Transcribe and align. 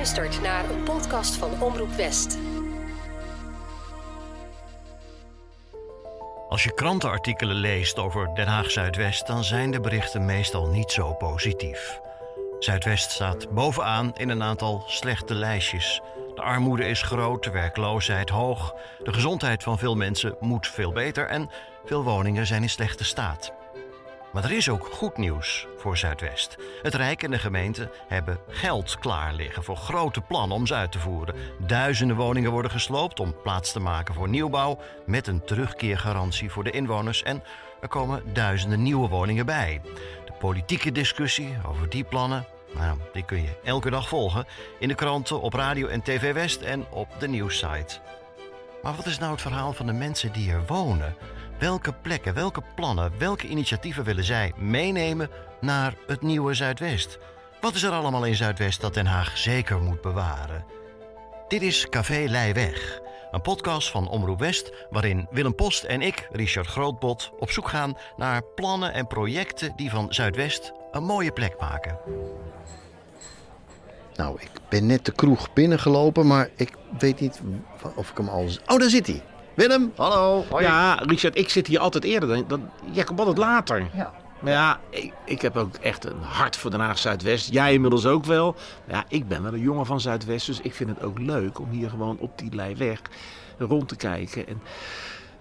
luistert 0.00 0.42
naar 0.42 0.70
een 0.70 0.82
podcast 0.82 1.36
van 1.36 1.62
Omroep 1.62 1.92
West. 1.92 2.38
Als 6.48 6.64
je 6.64 6.74
krantenartikelen 6.74 7.56
leest 7.56 7.98
over 7.98 8.34
Den 8.34 8.46
Haag 8.46 8.70
Zuidwest, 8.70 9.26
dan 9.26 9.44
zijn 9.44 9.70
de 9.70 9.80
berichten 9.80 10.24
meestal 10.24 10.66
niet 10.66 10.90
zo 10.90 11.14
positief. 11.14 12.00
Zuidwest 12.58 13.10
staat 13.10 13.50
bovenaan 13.50 14.16
in 14.16 14.28
een 14.28 14.42
aantal 14.42 14.82
slechte 14.86 15.34
lijstjes. 15.34 16.00
De 16.34 16.42
armoede 16.42 16.84
is 16.88 17.02
groot, 17.02 17.44
de 17.44 17.50
werkloosheid 17.50 18.30
hoog, 18.30 18.74
de 19.02 19.12
gezondheid 19.12 19.62
van 19.62 19.78
veel 19.78 19.94
mensen 19.94 20.36
moet 20.38 20.66
veel 20.66 20.92
beter 20.92 21.26
en 21.26 21.50
veel 21.84 22.04
woningen 22.04 22.46
zijn 22.46 22.62
in 22.62 22.70
slechte 22.70 23.04
staat. 23.04 23.59
Maar 24.32 24.44
er 24.44 24.52
is 24.52 24.68
ook 24.68 24.88
goed 24.92 25.16
nieuws 25.16 25.66
voor 25.76 25.96
Zuidwest. 25.96 26.56
Het 26.82 26.94
Rijk 26.94 27.22
en 27.22 27.30
de 27.30 27.38
gemeente 27.38 27.90
hebben 28.08 28.38
geld 28.48 28.98
klaar 28.98 29.34
liggen 29.34 29.64
voor 29.64 29.76
grote 29.76 30.20
plannen 30.20 30.56
om 30.56 30.66
ze 30.66 30.74
uit 30.74 30.92
te 30.92 30.98
voeren. 30.98 31.34
Duizenden 31.58 32.16
woningen 32.16 32.50
worden 32.50 32.70
gesloopt 32.70 33.20
om 33.20 33.34
plaats 33.42 33.72
te 33.72 33.80
maken 33.80 34.14
voor 34.14 34.28
nieuwbouw 34.28 34.78
met 35.06 35.26
een 35.26 35.44
terugkeergarantie 35.44 36.50
voor 36.50 36.64
de 36.64 36.70
inwoners 36.70 37.22
en 37.22 37.42
er 37.80 37.88
komen 37.88 38.22
duizenden 38.32 38.82
nieuwe 38.82 39.08
woningen 39.08 39.46
bij. 39.46 39.80
De 40.24 40.32
politieke 40.38 40.92
discussie 40.92 41.56
over 41.66 41.88
die 41.88 42.04
plannen, 42.04 42.46
nou, 42.74 42.98
die 43.12 43.24
kun 43.24 43.42
je 43.42 43.60
elke 43.64 43.90
dag 43.90 44.08
volgen 44.08 44.46
in 44.78 44.88
de 44.88 44.94
kranten, 44.94 45.40
op 45.40 45.52
radio 45.52 45.86
en 45.86 46.02
TV 46.02 46.32
West 46.32 46.60
en 46.60 46.86
op 46.90 47.08
de 47.18 47.28
nieuwssite. 47.28 47.98
Maar 48.82 48.94
wat 48.94 49.06
is 49.06 49.18
nou 49.18 49.32
het 49.32 49.40
verhaal 49.40 49.72
van 49.72 49.86
de 49.86 49.92
mensen 49.92 50.32
die 50.32 50.50
er 50.50 50.66
wonen? 50.66 51.14
Welke 51.60 51.92
plekken, 51.92 52.34
welke 52.34 52.62
plannen, 52.74 53.12
welke 53.18 53.46
initiatieven 53.46 54.04
willen 54.04 54.24
zij 54.24 54.52
meenemen 54.56 55.30
naar 55.60 55.94
het 56.06 56.22
nieuwe 56.22 56.54
Zuidwest? 56.54 57.18
Wat 57.60 57.74
is 57.74 57.82
er 57.82 57.90
allemaal 57.90 58.24
in 58.24 58.34
Zuidwest 58.34 58.80
dat 58.80 58.94
Den 58.94 59.06
Haag 59.06 59.38
zeker 59.38 59.80
moet 59.80 60.00
bewaren? 60.00 60.64
Dit 61.48 61.62
is 61.62 61.88
Café 61.88 62.24
Leiweg, 62.28 63.00
een 63.30 63.40
podcast 63.40 63.90
van 63.90 64.08
Omroep 64.08 64.38
West 64.38 64.72
waarin 64.90 65.26
Willem 65.30 65.54
Post 65.54 65.84
en 65.84 66.02
ik, 66.02 66.28
Richard 66.32 66.66
Grootbot, 66.66 67.30
op 67.38 67.50
zoek 67.50 67.68
gaan 67.68 67.96
naar 68.16 68.42
plannen 68.54 68.92
en 68.92 69.06
projecten 69.06 69.72
die 69.76 69.90
van 69.90 70.14
Zuidwest 70.14 70.72
een 70.90 71.04
mooie 71.04 71.32
plek 71.32 71.60
maken. 71.60 71.98
Nou, 74.14 74.40
ik 74.40 74.50
ben 74.68 74.86
net 74.86 75.04
de 75.04 75.12
kroeg 75.12 75.52
binnengelopen, 75.52 76.26
maar 76.26 76.50
ik 76.56 76.76
weet 76.98 77.20
niet 77.20 77.40
of 77.94 78.10
ik 78.10 78.16
hem 78.16 78.28
al... 78.28 78.48
Oh, 78.66 78.78
daar 78.78 78.90
zit 78.90 79.06
hij. 79.06 79.22
Willem, 79.54 79.92
hallo. 79.96 80.44
Hoi. 80.50 80.64
Ja, 80.64 80.94
Richard, 80.94 81.38
ik 81.38 81.48
zit 81.48 81.66
hier 81.66 81.78
altijd 81.78 82.04
eerder. 82.04 82.28
Dan, 82.28 82.44
dan, 82.48 82.70
jij 82.90 83.04
komt 83.04 83.18
altijd 83.18 83.38
later. 83.38 83.86
Ja. 83.94 84.12
Maar 84.40 84.52
ja, 84.52 84.80
ik, 84.90 85.12
ik 85.24 85.40
heb 85.42 85.56
ook 85.56 85.74
echt 85.74 86.04
een 86.04 86.22
hart 86.22 86.56
voor 86.56 86.70
Den 86.70 86.80
Haag 86.80 86.98
Zuidwest. 86.98 87.52
Jij 87.52 87.72
inmiddels 87.72 88.06
ook 88.06 88.24
wel. 88.24 88.56
Maar 88.86 88.96
ja, 88.96 89.04
ik 89.08 89.28
ben 89.28 89.42
wel 89.42 89.52
een 89.52 89.60
jongen 89.60 89.86
van 89.86 90.00
Zuidwest. 90.00 90.46
Dus 90.46 90.60
ik 90.60 90.74
vind 90.74 90.90
het 90.90 91.02
ook 91.02 91.18
leuk 91.18 91.58
om 91.58 91.70
hier 91.70 91.90
gewoon 91.90 92.16
op 92.18 92.38
die 92.38 92.54
lei 92.54 92.74
weg 92.76 93.00
rond 93.58 93.88
te 93.88 93.96
kijken. 93.96 94.46
En 94.46 94.62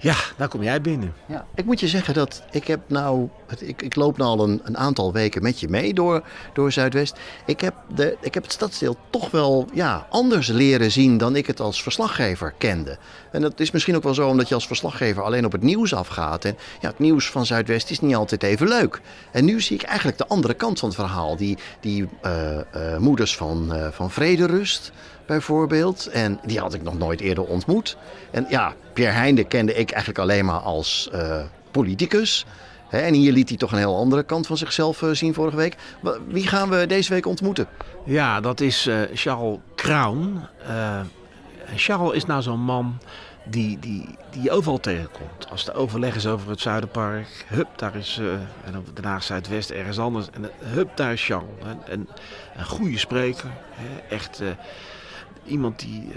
ja, 0.01 0.15
daar 0.37 0.47
kom 0.47 0.63
jij 0.63 0.81
binnen. 0.81 1.13
Ja, 1.25 1.45
ik 1.55 1.65
moet 1.65 1.79
je 1.79 1.87
zeggen 1.87 2.13
dat 2.13 2.43
ik 2.51 2.67
heb 2.67 2.79
nou, 2.87 3.29
ik, 3.59 3.81
ik 3.81 3.95
loop 3.95 4.17
nu 4.17 4.23
al 4.23 4.43
een, 4.43 4.61
een 4.63 4.77
aantal 4.77 5.13
weken 5.13 5.41
met 5.41 5.59
je 5.59 5.67
mee 5.67 5.93
door, 5.93 6.23
door 6.53 6.71
Zuidwest. 6.71 7.19
Ik 7.45 7.61
heb, 7.61 7.73
de, 7.95 8.17
ik 8.21 8.33
heb 8.33 8.43
het 8.43 8.51
stadsdeel 8.51 8.97
toch 9.09 9.31
wel 9.31 9.67
ja, 9.73 10.07
anders 10.09 10.47
leren 10.47 10.91
zien 10.91 11.17
dan 11.17 11.35
ik 11.35 11.47
het 11.47 11.59
als 11.59 11.83
verslaggever 11.83 12.53
kende. 12.57 12.97
En 13.31 13.41
dat 13.41 13.59
is 13.59 13.71
misschien 13.71 13.95
ook 13.95 14.03
wel 14.03 14.13
zo 14.13 14.27
omdat 14.27 14.47
je 14.47 14.55
als 14.55 14.67
verslaggever 14.67 15.23
alleen 15.23 15.45
op 15.45 15.51
het 15.51 15.61
nieuws 15.61 15.93
afgaat. 15.93 16.45
En 16.45 16.57
ja, 16.81 16.89
het 16.89 16.99
nieuws 16.99 17.29
van 17.29 17.45
Zuidwest 17.45 17.89
is 17.89 17.99
niet 17.99 18.15
altijd 18.15 18.43
even 18.43 18.67
leuk. 18.67 19.01
En 19.31 19.45
nu 19.45 19.61
zie 19.61 19.75
ik 19.75 19.83
eigenlijk 19.83 20.17
de 20.17 20.27
andere 20.27 20.53
kant 20.53 20.79
van 20.79 20.89
het 20.89 20.97
verhaal. 20.97 21.35
Die, 21.35 21.57
die 21.79 22.07
uh, 22.25 22.57
uh, 22.75 22.97
moeders 22.97 23.37
van, 23.37 23.69
uh, 23.75 23.87
van 23.91 24.11
Vrederust 24.11 24.91
bijvoorbeeld. 25.29 26.07
En 26.07 26.39
die 26.45 26.59
had 26.59 26.73
ik 26.73 26.81
nog 26.81 26.97
nooit 26.97 27.19
eerder 27.19 27.43
ontmoet. 27.43 27.97
En 28.31 28.45
ja, 28.49 28.73
Pierre 28.93 29.15
Heinde 29.15 29.43
kende 29.43 29.73
ik 29.73 29.91
eigenlijk 29.91 30.19
alleen 30.19 30.45
maar 30.45 30.59
als 30.59 31.09
uh, 31.13 31.41
politicus. 31.71 32.45
En 32.89 33.13
hier 33.13 33.31
liet 33.31 33.49
hij 33.49 33.57
toch 33.57 33.71
een 33.71 33.77
heel 33.77 33.95
andere 33.95 34.23
kant 34.23 34.47
van 34.47 34.57
zichzelf 34.57 35.01
uh, 35.01 35.11
zien 35.11 35.33
vorige 35.33 35.55
week. 35.55 35.75
Wie 36.27 36.47
gaan 36.47 36.69
we 36.69 36.85
deze 36.85 37.13
week 37.13 37.25
ontmoeten? 37.25 37.67
Ja, 38.05 38.41
dat 38.41 38.61
is 38.61 38.87
uh, 38.87 39.01
Charles 39.13 39.57
Kraun. 39.75 40.47
Charles 41.75 42.13
is 42.13 42.25
nou 42.25 42.41
zo'n 42.41 42.59
man 42.59 42.97
die, 43.45 43.79
die, 43.79 44.05
die 44.29 44.51
overal 44.51 44.79
tegenkomt. 44.79 45.49
Als 45.49 45.65
de 45.65 45.73
overleg 45.73 46.15
is 46.15 46.27
over 46.27 46.49
het 46.49 46.61
Zuiderpark, 46.61 47.45
hup, 47.47 47.67
daar 47.75 47.95
is 47.95 48.17
uh, 48.21 48.31
en 48.33 48.85
Den 48.93 49.05
Haag 49.05 49.23
Zuidwest 49.23 49.69
ergens 49.69 49.99
anders. 49.99 50.27
En 50.31 50.49
hup, 50.63 50.97
daar 50.97 51.13
is 51.13 51.25
Charles. 51.25 51.49
En, 51.63 51.79
en 51.87 52.07
een 52.57 52.65
goede 52.65 52.97
spreker, 52.97 53.49
hè, 53.71 54.15
echt 54.15 54.41
iemand 55.45 55.79
die 55.79 56.03
uh, 56.03 56.15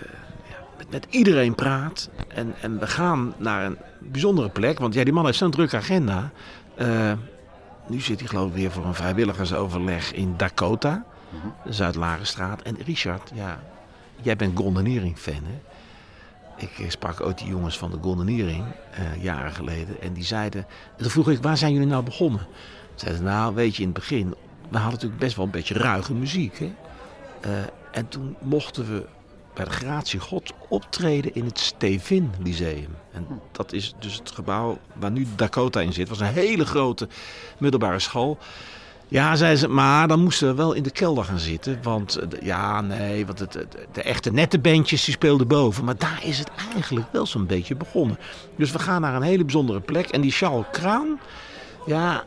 ja, 0.48 0.56
met, 0.76 0.90
met, 0.90 1.06
iedereen 1.10 1.54
praat. 1.54 2.10
En, 2.28 2.54
en 2.60 2.78
we 2.78 2.86
gaan 2.86 3.34
naar 3.36 3.64
een 3.64 3.76
bijzondere 3.98 4.48
plek, 4.48 4.78
want 4.78 4.94
ja, 4.94 5.04
die 5.04 5.12
man 5.12 5.24
heeft 5.24 5.38
zo'n 5.38 5.50
drukke 5.50 5.76
agenda. 5.76 6.30
nu 7.86 8.00
zit 8.00 8.18
hij 8.18 8.28
geloof 8.28 8.48
ik 8.48 8.54
weer 8.54 8.70
voor 8.70 8.84
een 8.84 8.94
vrijwilligersoverleg 8.94 10.12
in 10.12 10.34
Dakota, 10.36 11.04
de 11.64 11.72
Zuid-Lagenstraat. 11.72 12.62
En 12.62 12.76
Richard, 12.84 13.30
ja, 13.34 13.60
jij 14.22 14.36
bent 14.36 14.58
Gondenering-fan 14.58 15.34
hè? 15.44 15.60
Ik 16.56 16.90
sprak 16.90 17.20
ook 17.20 17.38
die 17.38 17.48
jongens 17.48 17.78
van 17.78 17.90
de 17.90 17.98
Gondenering 18.00 18.64
uh, 18.64 19.22
jaren 19.22 19.52
geleden. 19.52 20.00
En 20.00 20.12
die 20.12 20.24
zeiden. 20.24 20.66
En 20.96 21.02
toen 21.02 21.10
vroeg 21.10 21.30
ik, 21.30 21.42
waar 21.42 21.56
zijn 21.56 21.72
jullie 21.72 21.88
nou 21.88 22.04
begonnen? 22.04 22.46
Zeiden 22.94 23.22
nou, 23.22 23.54
weet 23.54 23.76
je, 23.76 23.82
in 23.82 23.88
het 23.88 23.98
begin. 23.98 24.34
We 24.68 24.76
hadden 24.76 24.92
natuurlijk 24.92 25.20
best 25.20 25.36
wel 25.36 25.44
een 25.44 25.50
beetje 25.50 25.74
ruige 25.74 26.14
muziek. 26.14 26.58
Hè? 26.58 26.72
Uh, 27.46 27.52
en 27.90 28.08
toen 28.08 28.36
mochten 28.40 28.94
we 28.94 29.06
bij 29.54 29.64
de 29.64 29.70
Gratie 29.70 30.20
God 30.20 30.52
optreden 30.68 31.34
in 31.34 31.44
het 31.44 31.58
Stevin 31.58 32.30
Lyceum. 32.42 32.96
En 33.12 33.26
dat 33.52 33.72
is 33.72 33.94
dus 33.98 34.14
het 34.14 34.30
gebouw 34.30 34.78
waar 34.92 35.10
nu 35.10 35.26
Dakota 35.36 35.80
in 35.80 35.92
zit. 35.92 36.08
Het 36.08 36.18
was 36.18 36.28
een 36.28 36.34
hele 36.34 36.66
grote 36.66 37.08
middelbare 37.58 37.98
school. 37.98 38.38
Ja, 39.08 39.36
zei 39.36 39.56
ze, 39.56 39.68
maar 39.68 40.08
dan 40.08 40.22
moesten 40.22 40.48
we 40.48 40.54
wel 40.54 40.72
in 40.72 40.82
de 40.82 40.90
kelder 40.90 41.24
gaan 41.24 41.38
zitten. 41.38 41.78
Want 41.82 42.18
ja, 42.42 42.80
nee, 42.80 43.26
want 43.26 43.38
het, 43.38 43.66
de 43.92 44.02
echte 44.02 44.32
nette 44.32 44.58
bandjes 44.58 45.04
die 45.04 45.14
speelden 45.14 45.48
boven. 45.48 45.84
Maar 45.84 45.98
daar 45.98 46.20
is 46.24 46.38
het 46.38 46.50
eigenlijk 46.74 47.06
wel 47.12 47.26
zo'n 47.26 47.46
beetje 47.46 47.74
begonnen. 47.74 48.18
Dus 48.56 48.70
we 48.70 48.78
gaan 48.78 49.00
naar 49.00 49.14
een 49.14 49.22
hele 49.22 49.44
bijzondere 49.44 49.80
plek. 49.80 50.08
En 50.08 50.20
die 50.20 50.30
Charles 50.30 50.66
Kraan, 50.70 51.20
ja, 51.86 52.24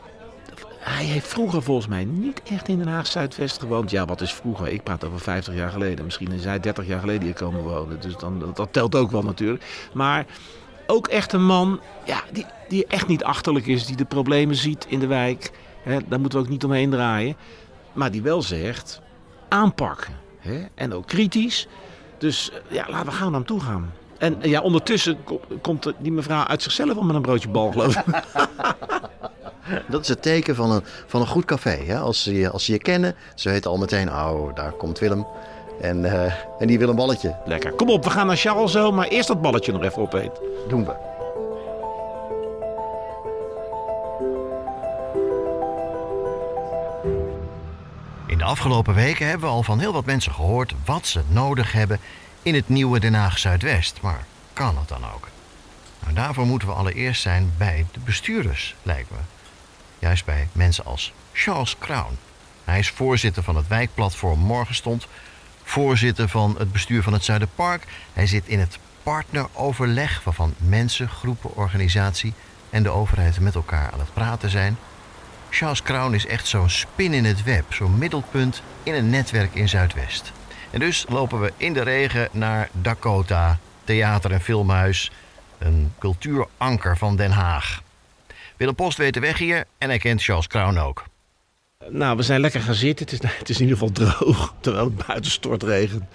hij 0.85 1.05
heeft 1.05 1.27
vroeger 1.27 1.63
volgens 1.63 1.87
mij 1.87 2.05
niet 2.05 2.41
echt 2.49 2.67
in 2.67 2.77
Den 2.77 2.87
Haag 2.87 3.07
Zuidwest 3.07 3.59
gewoond. 3.59 3.91
Ja, 3.91 4.05
wat 4.05 4.21
is 4.21 4.33
vroeger? 4.33 4.67
Ik 4.67 4.83
praat 4.83 5.05
over 5.05 5.19
50 5.19 5.53
jaar 5.53 5.71
geleden. 5.71 6.05
Misschien 6.05 6.31
is 6.31 6.43
hij 6.43 6.59
30 6.59 6.87
jaar 6.87 6.99
geleden 6.99 7.23
hier 7.23 7.33
komen 7.33 7.63
wonen. 7.63 8.01
Dus 8.01 8.17
dan, 8.17 8.51
dat, 8.53 8.67
telt 8.73 8.95
ook 8.95 9.11
wel 9.11 9.23
natuurlijk. 9.23 9.63
Maar 9.93 10.25
ook 10.87 11.07
echt 11.07 11.33
een 11.33 11.45
man 11.45 11.79
ja, 12.05 12.23
die, 12.31 12.45
die 12.67 12.85
echt 12.87 13.07
niet 13.07 13.23
achterlijk 13.23 13.65
is. 13.65 13.85
Die 13.85 13.95
de 13.95 14.05
problemen 14.05 14.55
ziet 14.55 14.85
in 14.89 14.99
de 14.99 15.07
wijk. 15.07 15.51
He, 15.83 15.97
daar 16.07 16.19
moeten 16.19 16.39
we 16.39 16.45
ook 16.45 16.51
niet 16.51 16.63
omheen 16.63 16.89
draaien. 16.89 17.35
Maar 17.93 18.11
die 18.11 18.21
wel 18.21 18.41
zegt, 18.41 19.01
aanpakken. 19.49 20.13
En 20.75 20.93
ook 20.93 21.07
kritisch. 21.07 21.67
Dus 22.17 22.51
ja, 22.67 22.85
laten 22.89 23.05
we 23.05 23.11
gaan 23.11 23.31
naar 23.31 23.39
hem 23.39 23.45
toe 23.45 23.59
gaan. 23.59 23.91
En 24.17 24.37
ja, 24.41 24.61
ondertussen 24.61 25.17
komt 25.61 25.93
die 25.97 26.11
mevrouw 26.11 26.43
uit 26.43 26.63
zichzelf 26.63 26.97
om 26.97 27.05
met 27.05 27.15
een 27.15 27.21
broodje 27.21 27.49
bal, 27.49 27.71
geloof 27.71 27.95
ik. 27.95 28.05
Dat 29.87 30.01
is 30.01 30.07
het 30.07 30.21
teken 30.21 30.55
van 30.55 30.71
een, 30.71 30.81
van 31.07 31.21
een 31.21 31.27
goed 31.27 31.45
café. 31.45 31.83
Hè? 31.85 31.99
Als, 31.99 32.23
ze 32.23 32.33
je, 32.33 32.49
als 32.49 32.65
ze 32.65 32.71
je 32.71 32.77
kennen, 32.77 33.15
ze 33.35 33.49
weten 33.49 33.71
al 33.71 33.77
meteen, 33.77 34.09
oh, 34.09 34.55
daar 34.55 34.71
komt 34.71 34.99
Willem. 34.99 35.27
En, 35.81 36.03
uh, 36.03 36.23
en 36.59 36.67
die 36.67 36.79
wil 36.79 36.89
een 36.89 36.95
balletje. 36.95 37.35
Lekker. 37.45 37.71
Kom 37.71 37.89
op, 37.89 38.03
we 38.03 38.09
gaan 38.09 38.27
naar 38.27 38.37
Charles 38.37 38.71
zo, 38.71 38.91
maar 38.91 39.07
eerst 39.07 39.27
dat 39.27 39.41
balletje 39.41 39.71
nog 39.71 39.83
even 39.83 40.01
opeten. 40.01 40.43
Doen 40.67 40.85
we. 40.85 41.13
In 48.27 48.37
de 48.37 48.43
afgelopen 48.43 48.93
weken 48.93 49.27
hebben 49.27 49.47
we 49.47 49.53
al 49.53 49.63
van 49.63 49.79
heel 49.79 49.93
wat 49.93 50.05
mensen 50.05 50.31
gehoord 50.31 50.73
wat 50.85 51.07
ze 51.07 51.21
nodig 51.27 51.71
hebben 51.71 51.99
in 52.45 52.55
het 52.55 52.69
nieuwe 52.69 52.99
Den 52.99 53.13
Haag 53.13 53.39
Zuidwest. 53.39 54.01
Maar 54.01 54.25
kan 54.53 54.75
dat 54.75 54.87
dan 54.87 55.11
ook? 55.13 55.27
Nou, 55.99 56.13
daarvoor 56.13 56.45
moeten 56.45 56.67
we 56.67 56.73
allereerst 56.73 57.21
zijn 57.21 57.53
bij 57.57 57.85
de 57.91 57.99
bestuurders, 57.99 58.75
lijkt 58.83 59.11
me. 59.11 59.17
Juist 59.99 60.25
bij 60.25 60.47
mensen 60.51 60.85
als 60.85 61.13
Charles 61.33 61.75
Crown. 61.79 62.17
Hij 62.63 62.79
is 62.79 62.89
voorzitter 62.89 63.43
van 63.43 63.55
het 63.55 63.67
wijkplatform 63.67 64.39
Morgenstond, 64.39 65.07
voorzitter 65.63 66.29
van 66.29 66.55
het 66.57 66.71
bestuur 66.71 67.03
van 67.03 67.13
het 67.13 67.23
Zuiderpark. 67.23 67.87
Hij 68.13 68.27
zit 68.27 68.47
in 68.47 68.59
het 68.59 68.77
partneroverleg 69.03 70.23
waarvan 70.23 70.53
mensen, 70.57 71.09
groepen, 71.09 71.55
organisatie 71.55 72.33
en 72.69 72.83
de 72.83 72.89
overheid 72.89 73.39
met 73.39 73.55
elkaar 73.55 73.91
aan 73.91 73.99
het 73.99 74.13
praten 74.13 74.49
zijn. 74.49 74.77
Charles 75.49 75.81
Crown 75.81 76.13
is 76.13 76.25
echt 76.25 76.47
zo'n 76.47 76.69
spin 76.69 77.13
in 77.13 77.25
het 77.25 77.43
web, 77.43 77.73
zo'n 77.73 77.97
middelpunt 77.97 78.61
in 78.83 78.93
een 78.93 79.09
netwerk 79.09 79.55
in 79.55 79.69
Zuidwest. 79.69 80.31
En 80.71 80.79
dus 80.79 81.05
lopen 81.09 81.41
we 81.41 81.53
in 81.57 81.73
de 81.73 81.81
regen 81.81 82.29
naar 82.31 82.69
Dakota, 82.71 83.59
theater- 83.83 84.31
en 84.31 84.41
filmhuis, 84.41 85.11
een 85.57 85.93
cultuuranker 85.99 86.97
van 86.97 87.15
Den 87.15 87.31
Haag. 87.31 87.81
Willem 88.57 88.75
Post 88.75 88.97
weet 88.97 89.13
de 89.13 89.19
weg 89.19 89.37
hier 89.37 89.65
en 89.77 89.89
hij 89.89 89.97
kent 89.97 90.23
Charles 90.23 90.47
Crown 90.47 90.77
ook. 90.77 91.03
Nou, 91.89 92.17
we 92.17 92.23
zijn 92.23 92.39
lekker 92.39 92.61
gaan 92.61 92.73
zitten. 92.73 93.05
Het 93.05 93.23
is, 93.23 93.29
het 93.39 93.49
is 93.49 93.59
in 93.59 93.67
ieder 93.67 93.77
geval 93.77 93.93
droog, 93.93 94.53
terwijl 94.59 94.85
het 94.85 95.05
buiten 95.07 95.31
stort 95.31 95.63
regen. 95.63 96.07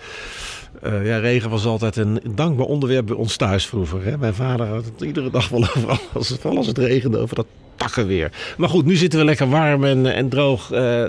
Uh, 0.85 1.06
ja, 1.06 1.19
regen 1.19 1.50
was 1.50 1.64
altijd 1.64 1.97
een 1.97 2.20
dankbaar 2.25 2.67
onderwerp 2.67 3.06
bij 3.06 3.17
ons 3.17 3.37
thuis 3.37 3.67
vroeger. 3.67 4.05
Hè? 4.05 4.19
Mijn 4.19 4.35
vader 4.35 4.67
had 4.67 4.85
het 4.85 5.00
iedere 5.00 5.31
dag 5.31 5.49
wel 5.49 5.62
over, 5.76 6.00
als, 6.12 6.29
vooral 6.29 6.56
als 6.56 6.67
het 6.67 6.79
regende, 6.79 7.19
over 7.19 7.37
dat 7.37 7.47
takken 7.81 8.06
weer. 8.06 8.31
Maar 8.56 8.69
goed, 8.69 8.85
nu 8.85 8.94
zitten 8.94 9.19
we 9.19 9.25
lekker 9.25 9.49
warm 9.49 9.85
en, 9.85 10.15
en 10.15 10.29
droog. 10.29 10.73
Uh, 10.73 11.05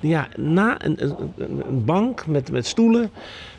ja, 0.00 0.28
na 0.36 0.84
een, 0.84 1.14
een, 1.36 1.84
bank 1.84 2.26
met, 2.26 2.50
met 2.50 2.66
stoelen. 2.66 3.10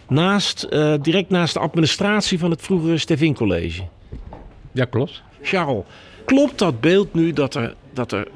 Naast, 0.08 0.68
uh, 0.70 0.94
direct 1.02 1.30
naast 1.30 1.54
de 1.54 1.60
administratie 1.60 2.40
van 2.40 2.52
het 2.52 2.62
vroegere 2.62 2.98
Stevin 2.98 3.36
College. 3.36 3.82
Ja, 4.72 4.86
klopt. 4.86 5.22
Charles, 5.42 5.84
klopt 6.26 6.60
dat 6.60 6.82
beeld 6.82 7.14
nu 7.14 7.34
dat 7.34 7.56
er, 7.56 7.76
dat 7.94 8.12
er 8.12 8.28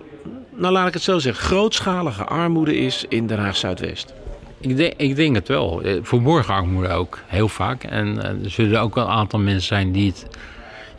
nou 0.55 0.73
laat 0.73 0.87
ik 0.87 0.93
het 0.93 1.03
zo 1.03 1.19
zeggen, 1.19 1.45
grootschalige 1.45 2.23
armoede 2.23 2.77
is 2.77 3.05
in 3.09 3.27
Den 3.27 3.39
Haag 3.39 3.55
Zuidwest? 3.55 4.13
Ik 4.59 4.77
denk, 4.77 4.93
ik 4.97 5.15
denk 5.15 5.35
het 5.35 5.47
wel. 5.47 5.81
Eh, 5.81 5.99
Verborgen 6.01 6.53
armoede 6.53 6.89
ook, 6.89 7.19
heel 7.27 7.47
vaak. 7.47 7.83
En 7.83 8.15
uh, 8.15 8.23
er 8.23 8.49
zullen 8.49 8.81
ook 8.81 8.95
wel 8.95 9.03
een 9.03 9.11
aantal 9.11 9.39
mensen 9.39 9.67
zijn 9.67 9.91
die 9.91 10.07
het, 10.07 10.27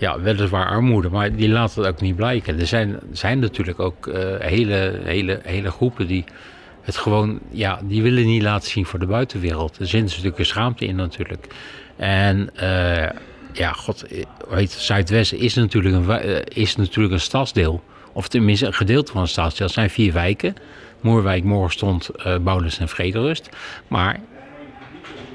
ja, 0.03 0.21
weliswaar 0.21 0.67
armoede, 0.67 1.09
maar 1.09 1.37
die 1.37 1.49
laten 1.49 1.83
het 1.83 1.93
ook 1.93 2.01
niet 2.01 2.17
blijken. 2.17 2.61
Er 2.61 2.67
zijn, 2.67 2.99
zijn 3.13 3.39
natuurlijk 3.39 3.81
ook 3.81 4.07
uh, 4.07 4.15
hele, 4.39 5.01
hele, 5.03 5.41
hele 5.43 5.71
groepen 5.71 6.07
die 6.07 6.25
het 6.81 6.97
gewoon, 6.97 7.41
ja, 7.51 7.81
die 7.83 8.03
willen 8.03 8.27
niet 8.27 8.43
laten 8.43 8.71
zien 8.71 8.87
voor 8.87 8.99
de 8.99 9.07
buitenwereld. 9.07 9.79
Er 9.79 9.87
zit 9.87 10.03
natuurlijk 10.03 10.39
een 10.39 10.47
schaamte 10.47 10.85
in 10.85 10.97
natuurlijk. 10.97 11.47
En 11.97 12.51
ja, 13.53 13.73
god, 13.73 14.05
weet, 14.49 14.71
Zuidwest 14.71 15.33
is 15.33 15.55
natuurlijk, 15.55 15.95
een, 15.95 16.45
is 16.45 16.77
natuurlijk 16.77 17.15
een 17.15 17.21
stadsdeel 17.21 17.83
of 18.13 18.29
tenminste 18.29 18.67
een 18.67 18.75
gedeelte 18.75 19.13
van 19.13 19.21
een 19.21 19.29
stadsdeel. 19.29 19.67
Het 19.67 19.75
zijn 19.75 19.91
vier 19.91 20.13
wijken. 20.13 20.55
Moerwijk, 21.01 21.45
Moorstond, 21.45 22.11
uh, 22.27 22.81
en 22.81 22.89
Vrederust. 22.89 23.49
Maar 23.89 24.21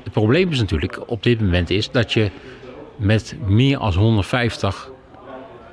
het 0.04 0.14
probleem 0.14 0.52
is 0.52 0.60
natuurlijk 0.60 1.10
op 1.10 1.24
dit 1.24 1.42
moment 1.42 1.70
is 1.70 1.92
dat 1.92 2.14
je 2.14 2.30
met 2.98 3.36
meer 3.48 3.78
dan 3.78 3.94
150 3.94 4.90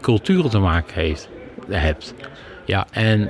culturen 0.00 0.50
te 0.50 0.58
maken 0.58 0.94
heeft, 0.94 1.28
hebt. 1.68 2.14
Ja, 2.66 2.86
en 2.90 3.20
uh, 3.20 3.26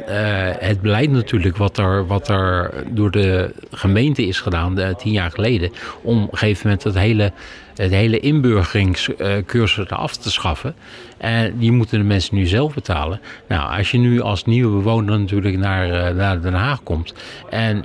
het 0.58 0.81
beleid 0.81 1.11
natuurlijk 1.11 1.56
wat 1.56 1.79
er, 1.79 2.06
wat 2.06 2.29
er 2.29 2.75
door 2.91 3.11
de 3.11 3.55
gemeente 3.70 4.26
is 4.26 4.41
gedaan 4.41 4.94
tien 4.96 5.12
jaar 5.12 5.31
geleden... 5.31 5.70
om 6.02 6.23
op 6.23 6.32
een 6.32 6.38
gegeven 6.38 6.62
moment 6.67 6.85
het 6.85 6.94
hele, 6.94 7.32
het 7.75 7.91
hele 7.91 8.20
inburgeringscursus 8.20 9.88
af 9.88 10.17
te 10.17 10.31
schaffen. 10.31 10.75
En 11.17 11.58
die 11.58 11.73
moeten 11.73 11.99
de 11.99 12.05
mensen 12.05 12.37
nu 12.37 12.46
zelf 12.46 12.75
betalen. 12.75 13.20
Nou, 13.49 13.76
als 13.76 13.91
je 13.91 13.99
nu 13.99 14.20
als 14.20 14.44
nieuwe 14.44 14.76
bewoner 14.76 15.19
natuurlijk 15.19 15.56
naar, 15.56 15.88
uh, 15.88 16.17
naar 16.17 16.41
Den 16.41 16.55
Haag 16.55 16.82
komt... 16.82 17.14
en 17.50 17.85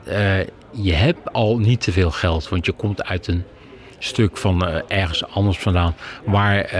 je 0.71 0.93
hebt 0.93 1.33
al 1.33 1.57
niet 1.57 1.81
te 1.81 1.91
veel 1.91 2.11
geld, 2.11 2.49
want 2.49 2.65
je 2.65 2.71
komt 2.71 3.03
uit 3.03 3.27
een 3.27 3.43
stuk 3.99 4.37
van 4.37 4.67
uh, 4.67 4.75
ergens 4.87 5.25
anders 5.27 5.57
vandaan. 5.57 5.95
Waar 6.25 6.57
uh, 6.65 6.71